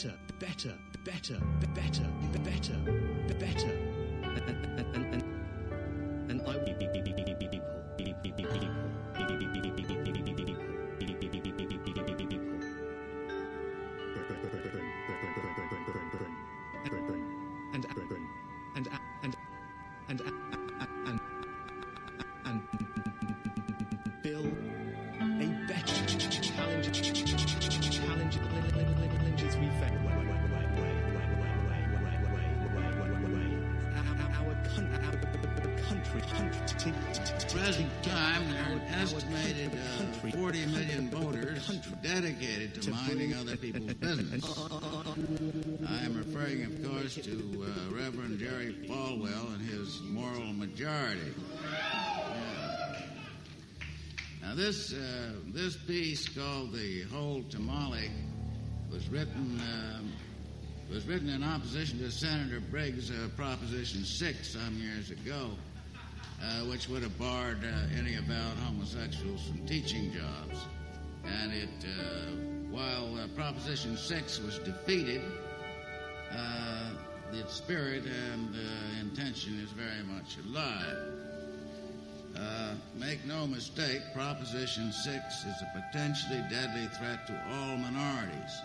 better, 0.00 0.14
better, 0.42 0.76
better, 1.04 1.40
better, 1.74 2.08
better, 2.44 2.78
better, 3.38 3.78
and 4.22 5.14
and 5.14 5.19
estimated 39.14 39.72
uh, 39.74 40.30
40 40.30 40.66
million 40.66 41.10
voters 41.10 41.66
dedicated 42.00 42.80
to 42.80 42.90
minding 42.92 43.34
other 43.34 43.56
people's 43.56 43.94
business. 43.94 44.44
I 45.88 46.04
am 46.04 46.16
referring, 46.16 46.64
of 46.64 46.88
course, 46.88 47.16
to 47.16 47.66
uh, 47.66 47.94
Reverend 47.94 48.38
Jerry 48.38 48.72
Falwell 48.88 49.54
and 49.54 49.68
his 49.68 50.00
moral 50.02 50.52
majority. 50.52 51.34
Now, 54.42 54.54
this 54.54 54.92
uh, 54.92 55.32
this 55.48 55.76
piece 55.76 56.28
called 56.28 56.72
"The 56.72 57.02
Whole 57.12 57.42
Tamale" 57.50 58.10
was 58.92 59.08
written 59.08 59.60
um, 59.60 60.12
was 60.88 61.04
written 61.06 61.28
in 61.28 61.42
opposition 61.42 61.98
to 61.98 62.10
Senator 62.12 62.60
Briggs' 62.60 63.10
uh, 63.10 63.28
Proposition 63.36 64.04
Six 64.04 64.52
some 64.52 64.76
years 64.76 65.10
ago. 65.10 65.50
Uh, 66.42 66.60
which 66.64 66.88
would 66.88 67.02
have 67.02 67.18
barred 67.18 67.62
uh, 67.64 67.98
any 67.98 68.14
avowed 68.14 68.56
homosexuals 68.64 69.46
from 69.46 69.66
teaching 69.66 70.12
jobs. 70.12 70.64
And 71.24 71.52
it, 71.52 71.68
uh, 71.84 72.30
while 72.70 73.16
uh, 73.18 73.26
Proposition 73.36 73.96
6 73.96 74.40
was 74.40 74.58
defeated, 74.58 75.22
uh, 76.32 76.90
its 77.32 77.54
spirit 77.54 78.04
and 78.04 78.54
uh, 78.54 79.00
intention 79.00 79.60
is 79.60 79.70
very 79.70 80.02
much 80.04 80.36
alive. 80.46 80.96
Make 82.96 83.24
no 83.24 83.46
mistake, 83.46 84.02
Proposition 84.14 84.92
6 84.92 85.04
is 85.06 85.62
a 85.62 85.80
potentially 85.80 86.42
deadly 86.50 86.86
threat 86.98 87.26
to 87.26 87.42
all 87.50 87.76
minorities. 87.78 88.62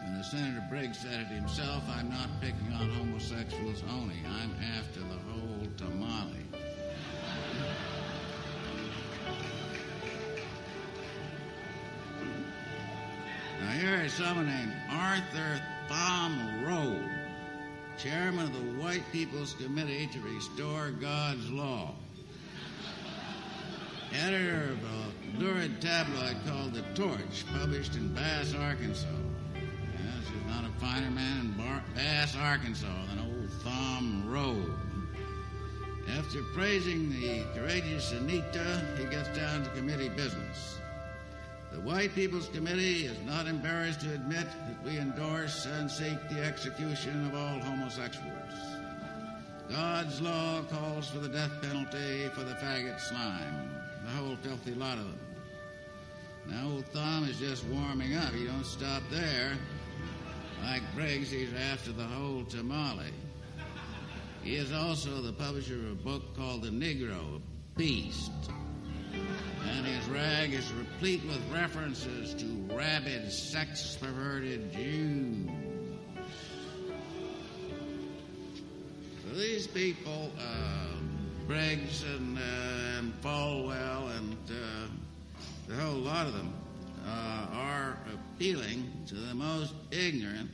And 0.00 0.18
as 0.20 0.30
Senator 0.30 0.64
Briggs 0.70 0.98
said 0.98 1.20
it 1.20 1.26
himself, 1.26 1.82
I'm 1.88 2.08
not 2.08 2.28
picking 2.40 2.72
on 2.72 2.88
homosexuals 2.90 3.82
only. 3.90 4.16
I'm 4.24 4.54
after 4.78 5.00
the 5.00 5.18
whole 5.28 5.66
tamale. 5.76 6.45
Now, 13.60 13.70
here 13.70 14.02
is 14.02 14.12
someone 14.12 14.46
named 14.46 14.72
Arthur 14.90 15.60
Thom 15.88 16.64
Robb, 16.64 17.10
chairman 17.98 18.46
of 18.46 18.52
the 18.52 18.82
White 18.82 19.04
People's 19.12 19.54
Committee 19.54 20.08
to 20.12 20.20
Restore 20.20 20.90
God's 20.90 21.50
Law, 21.50 21.94
editor 24.12 24.72
of 24.72 24.78
a 24.84 25.38
lurid 25.40 25.80
tabloid 25.80 26.36
called 26.46 26.74
The 26.74 26.82
Torch, 26.94 27.44
published 27.52 27.94
in 27.96 28.12
Bass, 28.14 28.54
Arkansas. 28.54 29.06
Yes, 29.54 30.30
there's 30.30 30.54
not 30.54 30.64
a 30.64 30.80
finer 30.80 31.10
man 31.10 31.40
in 31.40 31.52
Bar- 31.52 31.84
Bass, 31.94 32.36
Arkansas 32.36 33.06
than 33.08 33.18
old 33.18 33.50
Thom 33.62 34.30
Robb. 34.30 34.70
After 36.18 36.42
praising 36.54 37.10
the 37.10 37.42
courageous 37.54 38.12
Anita, 38.12 38.84
he 38.98 39.04
gets 39.06 39.28
down 39.36 39.64
to 39.64 39.70
committee 39.70 40.08
business. 40.10 40.75
The 41.76 41.82
White 41.82 42.14
People's 42.14 42.48
Committee 42.48 43.04
is 43.04 43.18
not 43.26 43.46
embarrassed 43.46 44.00
to 44.00 44.14
admit 44.14 44.46
that 44.46 44.82
we 44.82 44.98
endorse 44.98 45.66
and 45.66 45.90
seek 45.90 46.16
the 46.30 46.42
execution 46.42 47.26
of 47.26 47.34
all 47.34 47.60
homosexuals. 47.60 48.32
God's 49.68 50.22
law 50.22 50.62
calls 50.70 51.10
for 51.10 51.18
the 51.18 51.28
death 51.28 51.52
penalty 51.60 52.28
for 52.32 52.44
the 52.44 52.54
faggot 52.54 52.98
slime, 52.98 53.70
the 54.04 54.10
whole 54.12 54.36
filthy 54.36 54.74
lot 54.74 54.96
of 54.96 55.04
them. 55.04 55.20
Now, 56.46 56.66
old 56.70 56.86
Thom 56.86 57.28
is 57.28 57.38
just 57.38 57.66
warming 57.66 58.14
up. 58.16 58.32
He 58.32 58.46
don't 58.46 58.64
stop 58.64 59.02
there. 59.10 59.52
Like 60.62 60.82
Briggs, 60.94 61.30
he's 61.30 61.52
after 61.52 61.92
the 61.92 62.04
whole 62.04 62.44
tamale. 62.44 63.12
He 64.42 64.56
is 64.56 64.72
also 64.72 65.20
the 65.20 65.34
publisher 65.34 65.74
of 65.74 65.92
a 65.92 65.94
book 65.94 66.34
called 66.38 66.62
The 66.62 66.70
Negro, 66.70 67.36
a 67.36 67.40
Beast. 67.78 68.32
And 69.68 69.86
his 69.86 70.06
rag 70.08 70.52
is 70.52 70.72
replete 70.72 71.24
with 71.24 71.42
references 71.52 72.34
to 72.34 72.46
rabid, 72.74 73.30
sex 73.32 73.96
perverted 74.00 74.72
Jews. 74.72 75.48
So 79.22 79.34
these 79.36 79.66
people, 79.66 80.30
uh, 80.38 80.86
Briggs 81.46 82.02
and, 82.04 82.38
uh, 82.38 82.98
and 82.98 83.22
Falwell 83.22 84.16
and 84.16 84.36
uh, 84.50 84.88
the 85.68 85.74
whole 85.74 85.98
lot 85.98 86.26
of 86.26 86.32
them, 86.32 86.52
uh, 87.06 87.46
are 87.52 87.98
appealing 88.12 88.90
to 89.06 89.14
the 89.14 89.34
most 89.34 89.74
ignorant, 89.90 90.50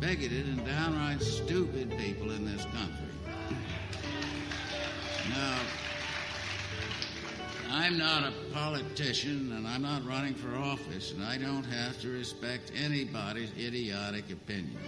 bigoted, 0.00 0.46
and 0.46 0.64
downright 0.66 1.22
stupid 1.22 1.90
people 1.98 2.30
in 2.30 2.44
this 2.44 2.64
country. 2.64 3.14
Now, 5.30 5.58
I'm 7.76 7.98
not 7.98 8.22
a 8.22 8.32
politician 8.52 9.50
and 9.50 9.66
I'm 9.66 9.82
not 9.82 10.06
running 10.06 10.34
for 10.34 10.54
office, 10.54 11.10
and 11.10 11.24
I 11.24 11.36
don't 11.36 11.64
have 11.64 12.00
to 12.02 12.08
respect 12.08 12.70
anybody's 12.72 13.50
idiotic 13.58 14.30
opinion. 14.30 14.78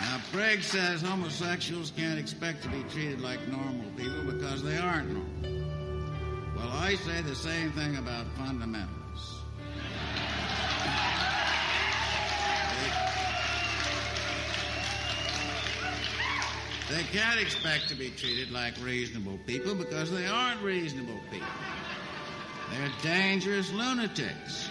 Now, 0.00 0.20
Briggs 0.32 0.64
says 0.64 1.02
homosexuals 1.02 1.92
can't 1.94 2.18
expect 2.18 2.62
to 2.62 2.70
be 2.70 2.82
treated 2.84 3.20
like 3.20 3.46
normal 3.46 3.90
people 3.94 4.32
because 4.32 4.62
they 4.62 4.78
aren't 4.78 5.10
normal. 5.10 5.60
Well, 6.56 6.70
I 6.72 6.94
say 6.94 7.20
the 7.20 7.34
same 7.34 7.70
thing 7.72 7.98
about 7.98 8.24
fundamentalists. 8.38 9.37
They 16.90 17.02
can't 17.12 17.38
expect 17.38 17.88
to 17.90 17.94
be 17.94 18.10
treated 18.10 18.50
like 18.50 18.74
reasonable 18.82 19.38
people 19.46 19.74
because 19.74 20.10
they 20.10 20.26
aren't 20.26 20.62
reasonable 20.62 21.20
people. 21.30 21.46
They're 22.70 22.90
dangerous 23.02 23.70
lunatics. 23.72 24.68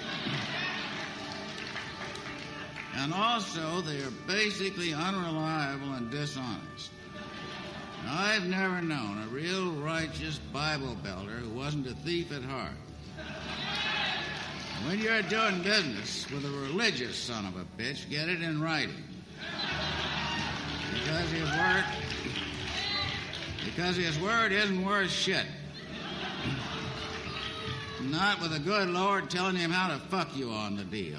And 2.96 3.14
also, 3.14 3.82
they 3.82 4.02
are 4.02 4.12
basically 4.26 4.94
unreliable 4.94 5.94
and 5.94 6.10
dishonest. 6.10 6.90
Now, 8.04 8.16
I've 8.18 8.48
never 8.48 8.82
known 8.82 9.22
a 9.22 9.28
real 9.28 9.74
righteous 9.74 10.40
Bible 10.52 10.98
belter 11.04 11.40
who 11.40 11.50
wasn't 11.50 11.86
a 11.86 11.94
thief 11.94 12.32
at 12.32 12.42
heart. 12.42 12.72
When 14.88 15.00
you're 15.00 15.22
doing 15.24 15.62
business 15.62 16.30
with 16.32 16.46
a 16.46 16.50
religious 16.50 17.16
son 17.16 17.46
of 17.46 17.58
a 17.58 17.66
bitch, 17.82 18.10
get 18.10 18.30
it 18.30 18.42
in 18.42 18.62
writing. 18.62 19.04
Because 20.94 21.30
his 21.32 21.50
word 21.52 21.84
because 23.76 23.98
his 23.98 24.18
word 24.20 24.54
isn't 24.54 24.86
worth 24.86 25.12
shit. 25.12 25.46
Not 28.02 28.42
with 28.42 28.56
a 28.56 28.60
good 28.60 28.88
Lord 28.90 29.30
telling 29.30 29.58
him 29.58 29.72
how 29.72 29.90
to 29.90 30.00
fuck 30.06 30.36
you 30.38 30.52
on 30.52 30.78
the 30.78 30.86
deal. 30.86 31.18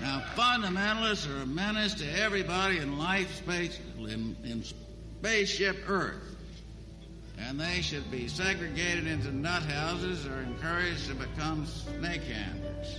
Now, 0.00 0.24
fundamentalists 0.34 1.30
are 1.30 1.42
a 1.42 1.46
menace 1.46 1.94
to 1.94 2.20
everybody 2.20 2.78
in 2.78 2.98
life 2.98 3.32
space, 3.36 3.78
in, 3.98 4.34
in 4.42 4.64
spaceship 4.64 5.76
Earth. 5.86 6.36
And 7.38 7.60
they 7.60 7.82
should 7.82 8.10
be 8.10 8.26
segregated 8.26 9.06
into 9.06 9.30
nut 9.30 9.62
houses 9.62 10.26
or 10.26 10.40
encouraged 10.40 11.06
to 11.08 11.14
become 11.14 11.66
snake 11.66 12.22
handlers. 12.22 12.98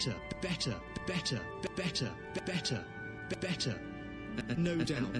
better 0.00 0.14
better 0.40 0.74
better 1.06 1.40
better 1.76 2.10
better 2.46 2.82
better 3.40 3.78
no 4.56 4.76
doubt 4.76 5.12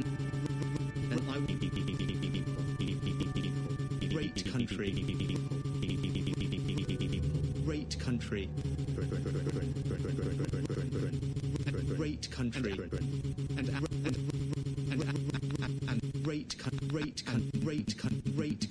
great 4.08 4.42
country 4.50 4.92
great 7.66 7.98
country 7.98 8.48
great 11.96 12.30
country 12.30 12.72
and 13.58 13.68
and 13.68 14.16
and, 14.92 15.90
and 15.90 16.24
great 16.24 16.56
great 16.88 17.22
great 17.62 17.96
great 18.34 18.70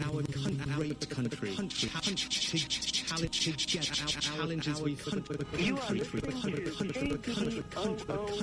our 0.00 0.22
great 0.76 1.08
country, 1.10 1.50
challenges 4.20 4.80
we 4.80 4.96
You 5.58 5.76
are 5.78 5.92
listening 5.92 6.32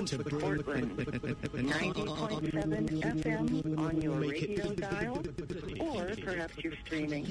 to 0.05 0.17
Portland, 0.23 0.97
90.7 0.97 3.01
FM 3.01 3.77
on 3.77 4.01
your 4.01 4.15
radio 4.15 4.73
dial, 4.73 5.23
or 5.80 6.15
perhaps 6.23 6.57
you're 6.57 6.73
streaming. 6.85 7.25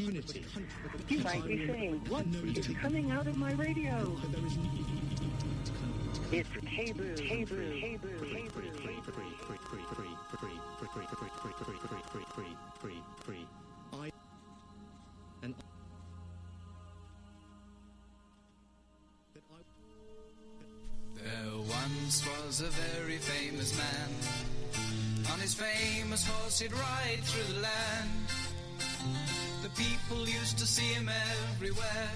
You 1.09 1.19
might 1.21 1.47
be 1.47 1.67
saying, 1.67 2.01
what 2.09 2.27
is 2.27 2.69
coming 2.81 3.11
out 3.11 3.27
of 3.27 3.37
my 3.37 3.53
radio? 3.53 4.17
It's 6.33 6.49
KBOO, 6.49 7.19
KBOO, 7.19 7.83
KBOO, 7.83 8.23
I 12.35 12.52
Once 21.69 22.25
was 22.27 22.61
a 22.61 22.69
very 22.69 23.19
famous 23.19 23.77
man. 23.77 24.11
On 25.33 25.39
his 25.41 25.55
famous 25.55 26.27
horse 26.27 26.61
he'd 26.61 26.73
ride 26.73 27.21
through 27.23 27.55
the 27.55 27.61
land. 27.61 28.11
The 29.63 29.71
people 29.71 30.29
used 30.29 30.59
to 30.59 30.67
see 30.67 30.93
him 30.95 31.09
everywhere. 31.55 32.11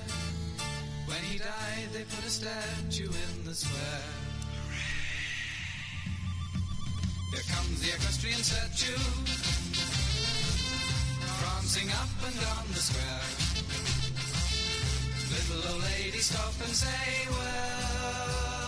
When 1.06 1.22
he 1.30 1.38
died, 1.38 1.88
they 1.92 2.04
put 2.04 2.24
a 2.24 2.30
statue 2.30 3.08
in 3.08 3.44
the 3.44 3.54
square. 3.54 4.10
Here 7.32 7.46
comes 7.54 7.80
the 7.82 7.88
equestrian 7.88 8.42
statue, 8.42 9.02
prancing 11.40 11.90
up 11.90 12.08
and 12.26 12.40
down 12.40 12.66
the 12.72 12.80
square. 12.80 13.26
Little 15.30 15.72
old 15.74 15.82
lady 15.82 16.18
stop 16.18 16.54
and 16.64 16.74
say, 16.74 17.28
well, 17.30 18.65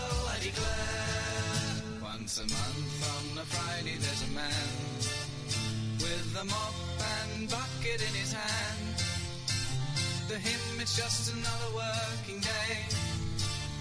Once 2.03 2.39
a 2.39 2.47
month 2.49 3.01
on 3.05 3.39
a 3.39 3.45
Friday 3.45 3.97
there's 4.01 4.23
a 4.23 4.33
man 4.33 4.69
with 6.01 6.37
a 6.41 6.45
mop 6.45 6.75
and 7.21 7.51
bucket 7.51 8.01
in 8.01 8.15
his 8.15 8.33
hand. 8.33 8.97
To 10.29 10.37
him 10.39 10.81
it's 10.81 10.97
just 10.97 11.35
another 11.35 11.71
working 11.75 12.41
day. 12.41 12.89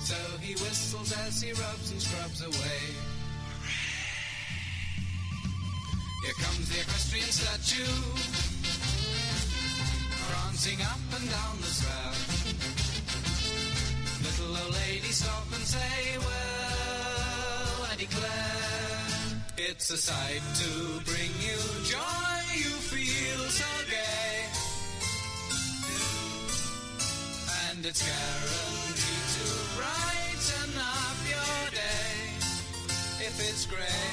So 0.04 0.16
he 0.42 0.54
whistles 0.54 1.12
as 1.26 1.42
he 1.42 1.52
rubs 1.52 1.92
and 1.92 2.02
scrubs 2.02 2.42
away. 2.42 2.82
Here 6.24 6.38
comes 6.44 6.68
the 6.68 6.80
equestrian 6.82 7.32
statue, 7.32 7.96
prancing 10.28 10.82
up 10.82 11.00
and 11.16 11.30
down 11.30 11.58
the 11.60 11.68
square. 11.68 12.16
Little 14.24 14.58
old 14.58 14.74
lady 14.74 15.12
stop 15.12 15.46
and 15.54 15.64
say, 15.64 16.18
well, 16.18 16.57
it's 19.70 19.90
a 19.90 19.98
sight 19.98 20.42
to 20.56 20.70
bring 21.04 21.32
you 21.42 21.58
joy, 21.84 22.40
you 22.56 22.72
feel 22.88 23.44
so 23.50 23.66
gay. 23.90 24.46
And 27.70 27.86
it's 27.86 28.02
guaranteed 28.02 29.28
to 29.36 29.46
brighten 29.76 30.72
up 30.80 31.18
your 31.28 31.72
day, 31.72 33.26
if 33.28 33.36
it's 33.40 33.66
grey. 33.66 34.07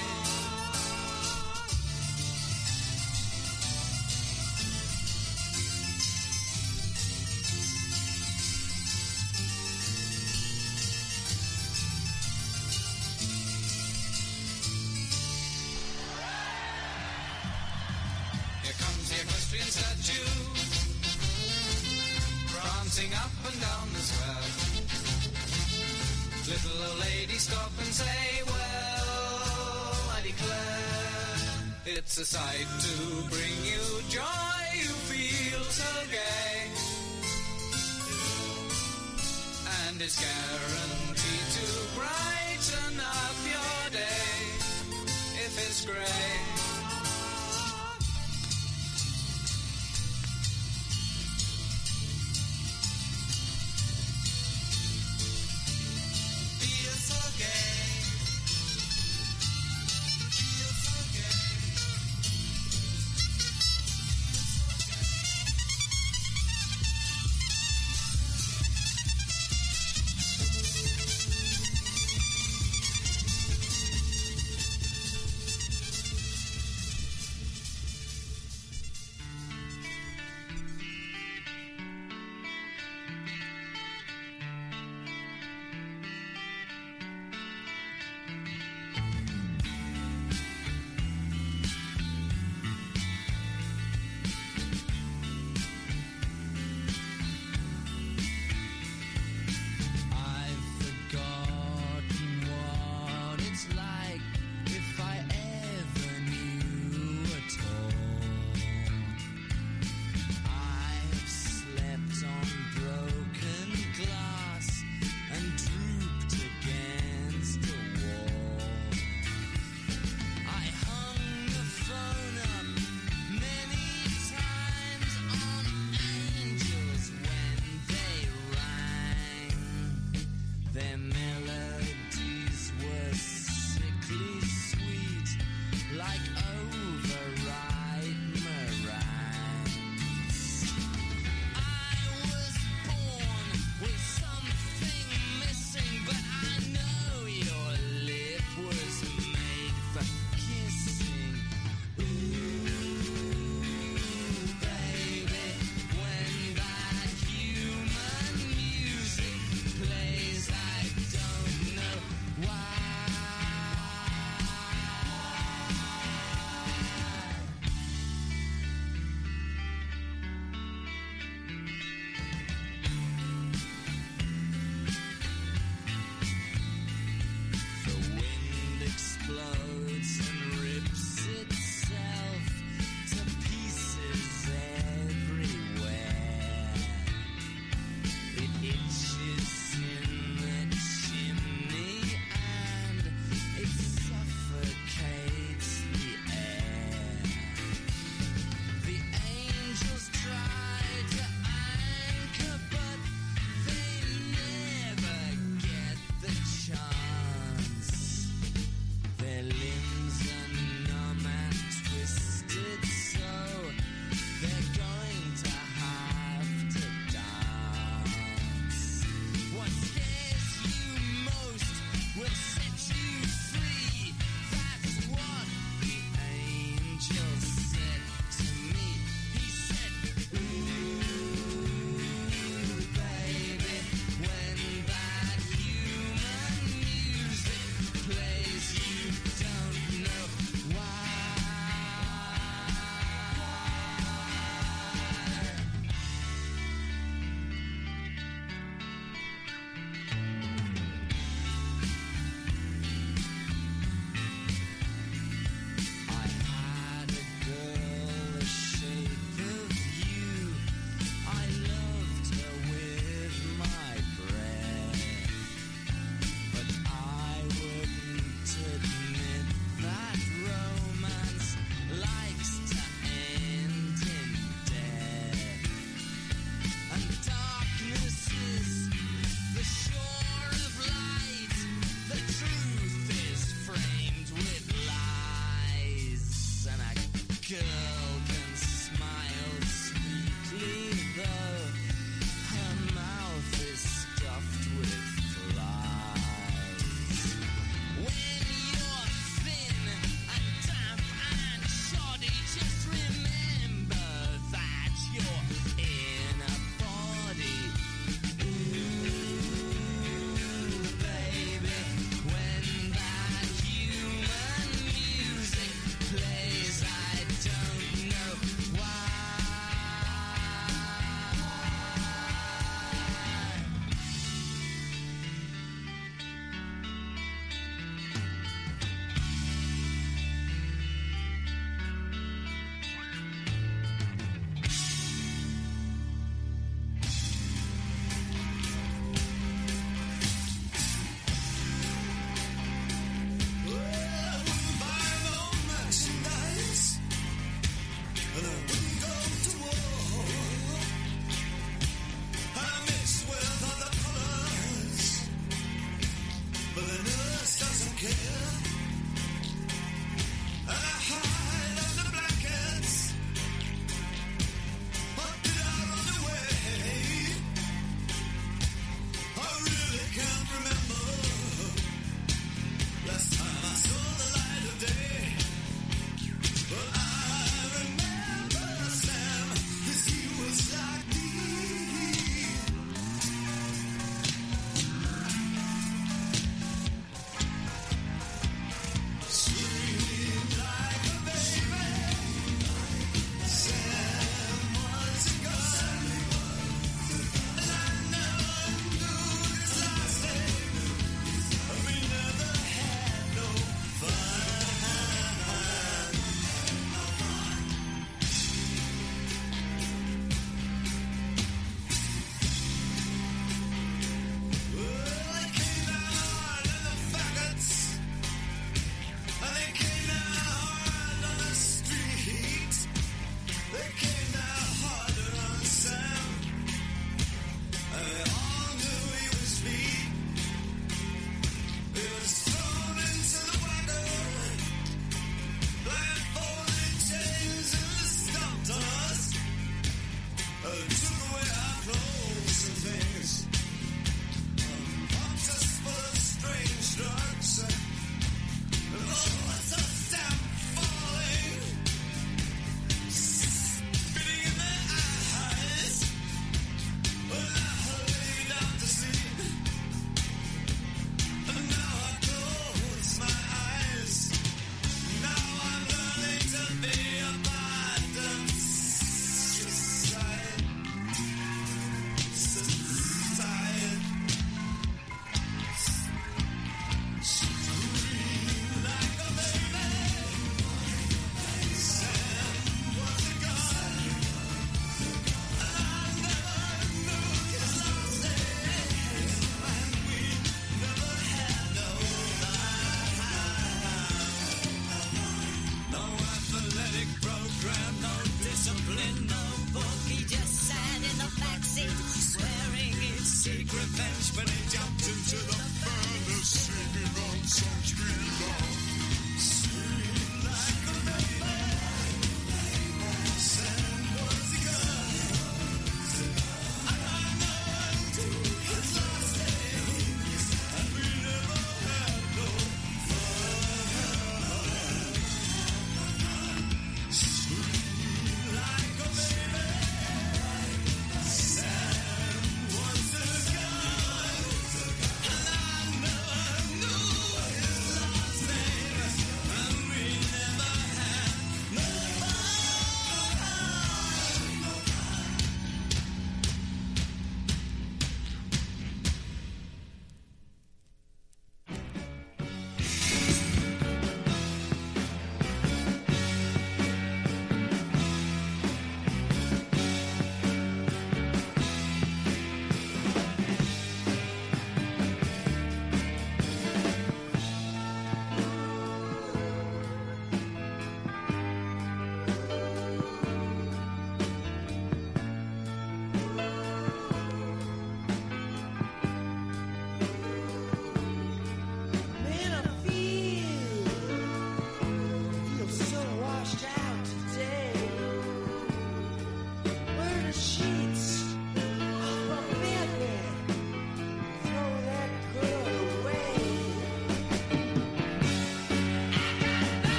Stop 27.38 27.70
and 27.78 27.86
say, 27.86 28.42
well, 28.46 29.94
I 30.16 30.20
declare, 30.22 31.96
it's 31.96 32.18
a 32.18 32.24
sight 32.24 32.66
to 32.86 32.94
bring 33.28 33.58
you 33.64 34.02
joy, 34.08 34.64
you 34.74 34.94
feel 35.10 35.62
so 35.64 36.06
gay. 36.10 36.70
And 39.88 40.00
it's 40.00 40.18
guaranteed 40.20 41.46
to 41.58 41.66
brighten 41.98 43.00
up 43.00 43.36
your 43.44 43.90
day, 43.90 44.34
if 45.44 45.58
it's 45.58 45.84
grey. 45.84 46.53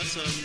A 0.00 0.39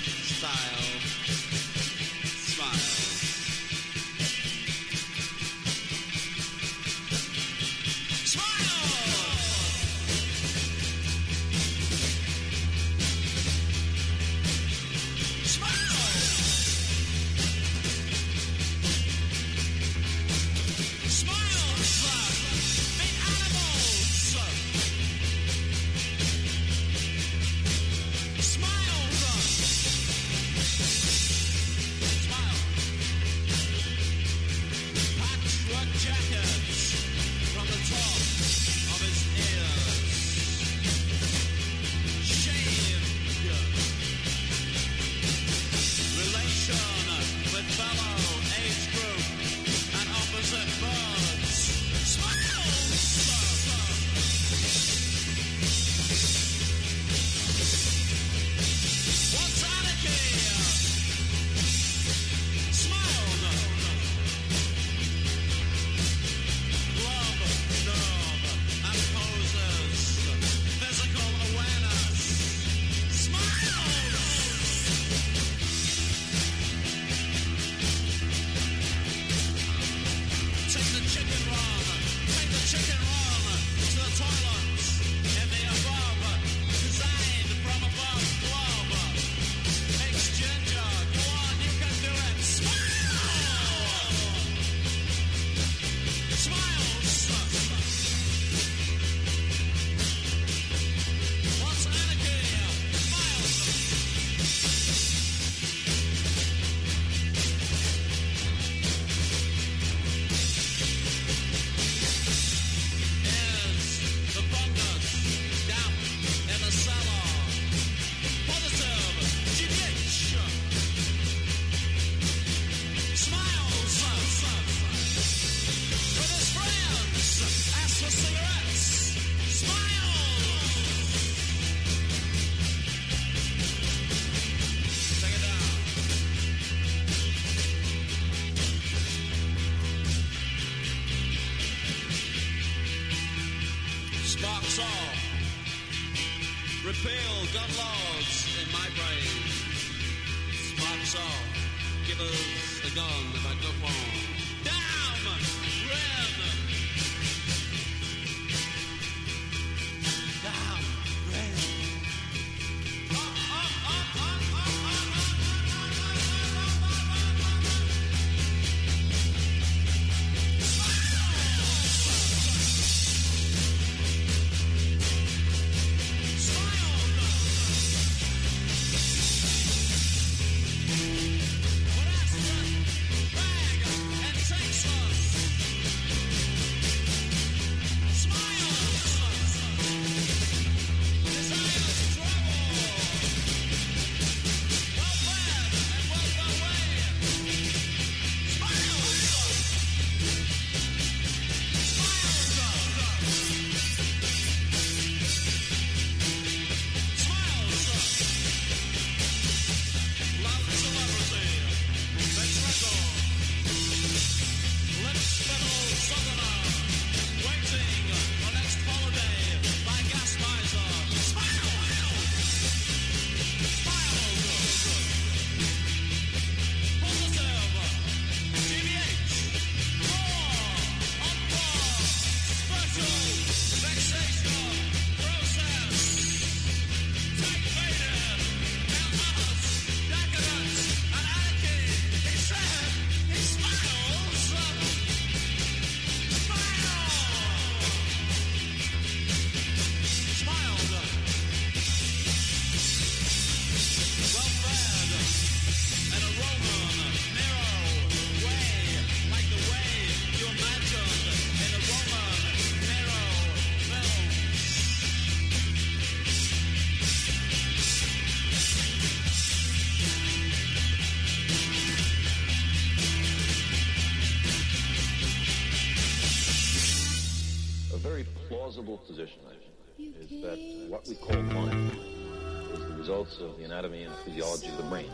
is 283.22 283.38
the 283.38 283.46
results 283.46 283.54
of 283.54 283.58
the 283.58 283.64
anatomy 283.66 284.04
and 284.04 284.14
physiology 284.26 284.68
of 284.68 284.78
the 284.78 284.84
brain, 284.84 285.10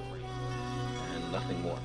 and 1.13 1.31
nothing 1.31 1.61
more. 1.61 1.79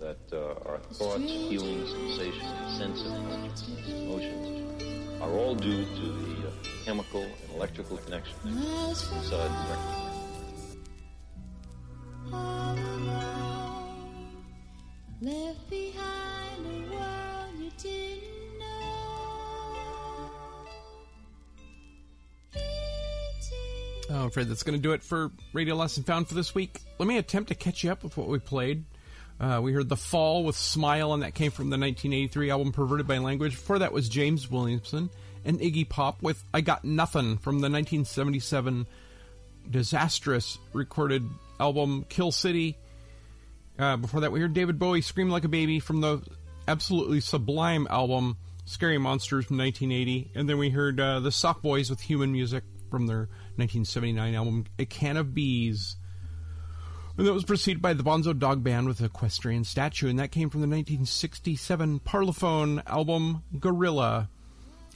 That 0.00 0.18
uh, 0.32 0.68
our 0.68 0.78
thoughts, 0.78 1.18
feelings, 1.48 1.90
sensations, 1.90 2.78
senses, 2.78 3.12
consciousness, 3.12 3.88
emotions 3.88 5.20
are 5.20 5.30
all 5.30 5.54
due 5.54 5.84
to 5.84 6.00
the 6.00 6.48
uh, 6.48 6.50
chemical 6.84 7.22
and 7.22 7.56
electrical 7.56 7.96
connections 7.98 8.44
inside 8.46 9.50
the 9.50 9.64
brain. 9.66 10.08
Left 15.20 15.72
Oh, 24.10 24.22
I'm 24.22 24.26
afraid 24.28 24.48
that's 24.48 24.62
going 24.62 24.78
to 24.78 24.82
do 24.82 24.92
it 24.92 25.02
for 25.02 25.30
Radio 25.52 25.74
Lesson 25.74 26.02
Found 26.04 26.28
for 26.28 26.34
this 26.34 26.54
week. 26.54 26.80
Let 26.98 27.06
me 27.06 27.18
attempt 27.18 27.48
to 27.48 27.54
catch 27.54 27.84
you 27.84 27.92
up 27.92 28.02
with 28.02 28.16
what 28.16 28.28
we 28.28 28.38
played. 28.38 28.84
Uh, 29.38 29.60
we 29.62 29.72
heard 29.72 29.90
The 29.90 29.96
Fall 29.96 30.44
with 30.44 30.56
Smile, 30.56 31.12
and 31.12 31.22
that 31.22 31.34
came 31.34 31.50
from 31.50 31.66
the 31.66 31.76
1983 31.76 32.50
album 32.50 32.72
Perverted 32.72 33.06
by 33.06 33.18
Language. 33.18 33.52
Before 33.52 33.78
that 33.80 33.92
was 33.92 34.08
James 34.08 34.50
Williamson 34.50 35.10
and 35.44 35.60
Iggy 35.60 35.86
Pop 35.88 36.22
with 36.22 36.42
I 36.54 36.62
Got 36.62 36.84
Nothing 36.84 37.36
from 37.36 37.56
the 37.56 37.68
1977 37.68 38.86
disastrous 39.70 40.58
recorded 40.72 41.28
album 41.60 42.06
Kill 42.08 42.32
City. 42.32 42.78
Uh, 43.78 43.98
before 43.98 44.20
that, 44.20 44.32
we 44.32 44.40
heard 44.40 44.54
David 44.54 44.78
Bowie 44.78 45.02
Scream 45.02 45.28
Like 45.28 45.44
a 45.44 45.48
Baby 45.48 45.80
from 45.80 46.00
the 46.00 46.22
absolutely 46.66 47.20
sublime 47.20 47.86
album 47.90 48.38
Scary 48.64 48.98
Monsters 48.98 49.44
from 49.44 49.58
1980. 49.58 50.32
And 50.34 50.48
then 50.48 50.56
we 50.56 50.70
heard 50.70 50.98
uh, 50.98 51.20
the 51.20 51.30
Soft 51.30 51.62
Boys 51.62 51.90
with 51.90 52.00
Human 52.00 52.32
Music 52.32 52.64
from 52.90 53.06
their 53.06 53.28
1979 53.56 54.34
album 54.34 54.64
A 54.78 54.84
Can 54.84 55.16
of 55.16 55.34
Bees. 55.34 55.96
And 57.16 57.26
that 57.26 57.32
was 57.32 57.44
preceded 57.44 57.82
by 57.82 57.94
the 57.94 58.04
Bonzo 58.04 58.38
Dog 58.38 58.62
Band 58.62 58.86
with 58.86 59.00
Equestrian 59.00 59.64
Statue, 59.64 60.08
and 60.08 60.18
that 60.20 60.30
came 60.30 60.50
from 60.50 60.60
the 60.60 60.68
1967 60.68 62.00
Parlophone 62.00 62.82
album 62.86 63.42
Gorilla. 63.58 64.28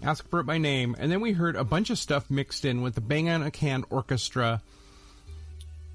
Ask 0.05 0.29
for 0.29 0.41
it 0.41 0.45
by 0.45 0.59
name. 0.59 0.95
And 0.99 1.11
then 1.11 1.21
we 1.21 1.33
heard 1.33 1.57
a 1.57 1.65
bunch 1.65 1.91
of 1.91 1.99
stuff 1.99 2.31
mixed 2.31 2.65
in 2.65 2.83
with 2.83 2.95
the 2.95 3.01
Bang 3.01 3.29
on 3.29 3.43
a 3.43 3.51
Can 3.51 3.85
Orchestra 3.91 4.63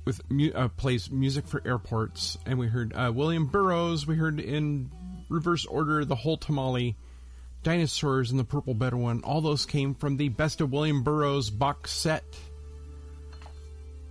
with 0.07 0.21
uh, 0.55 0.69
plays 0.69 1.11
music 1.11 1.45
for 1.45 1.61
airports, 1.65 2.37
and 2.45 2.57
we 2.57 2.67
heard 2.67 2.93
uh, 2.93 3.11
William 3.13 3.45
Burroughs. 3.45 4.07
We 4.07 4.15
heard 4.15 4.39
in 4.39 4.89
reverse 5.27 5.65
order 5.65 6.05
the 6.05 6.15
whole 6.15 6.37
tamale, 6.37 6.95
dinosaurs, 7.63 8.31
and 8.31 8.39
the 8.39 8.43
purple 8.43 8.73
one. 8.73 9.21
All 9.23 9.41
those 9.41 9.65
came 9.65 9.93
from 9.95 10.17
the 10.17 10.29
Best 10.29 10.61
of 10.61 10.71
William 10.71 11.03
Burroughs 11.03 11.49
box 11.49 11.91
set. 11.91 12.23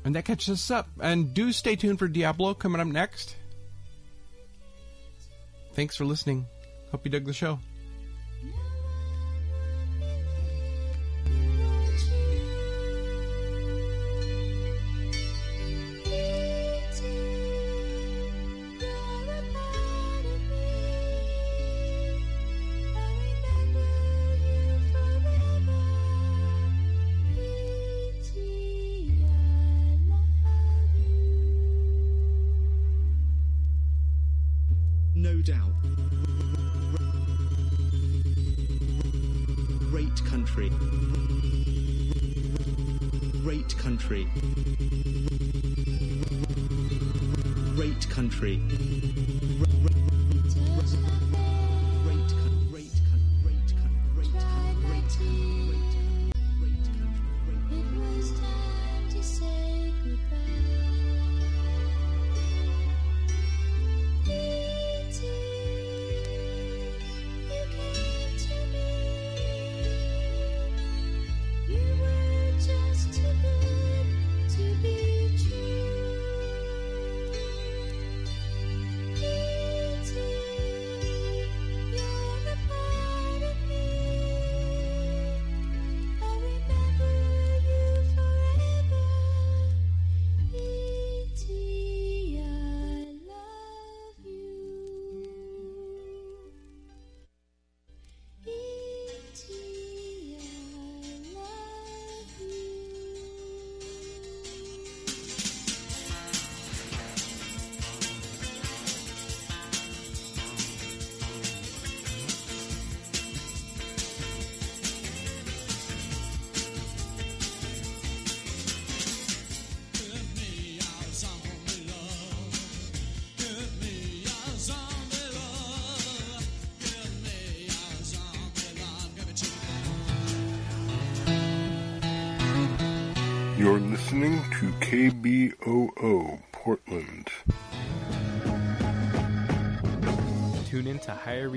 And 0.04 0.14
that 0.14 0.24
catches 0.24 0.50
us 0.50 0.70
up. 0.70 0.88
And 1.00 1.34
do 1.34 1.52
stay 1.52 1.76
tuned 1.76 1.98
for 1.98 2.08
Diablo 2.08 2.54
coming 2.54 2.80
up 2.80 2.86
next. 2.86 3.36
Thanks 5.74 5.96
for 5.96 6.04
listening. 6.04 6.46
Hope 6.90 7.04
you 7.04 7.10
dug 7.10 7.24
the 7.24 7.32
show. 7.32 7.58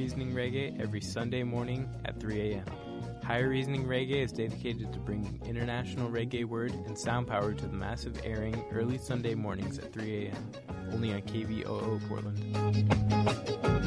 Reasoning 0.09 0.33
Reggae 0.33 0.81
every 0.81 1.01
Sunday 1.01 1.43
morning 1.43 1.87
at 2.03 2.19
3 2.19 2.53
a.m. 2.53 2.65
Higher 3.23 3.47
Reasoning 3.47 3.85
Reggae 3.85 4.23
is 4.23 4.31
dedicated 4.31 4.91
to 4.91 4.97
bringing 4.97 5.39
international 5.45 6.09
reggae 6.09 6.45
word 6.45 6.71
and 6.87 6.97
sound 6.97 7.27
power 7.27 7.53
to 7.53 7.67
the 7.67 7.75
massive 7.75 8.19
airing 8.23 8.59
early 8.71 8.97
Sunday 8.97 9.35
mornings 9.35 9.77
at 9.77 9.93
3 9.93 10.25
a.m. 10.25 10.51
Only 10.91 11.13
on 11.13 11.21
KBOO 11.21 12.09
Portland. 12.09 13.78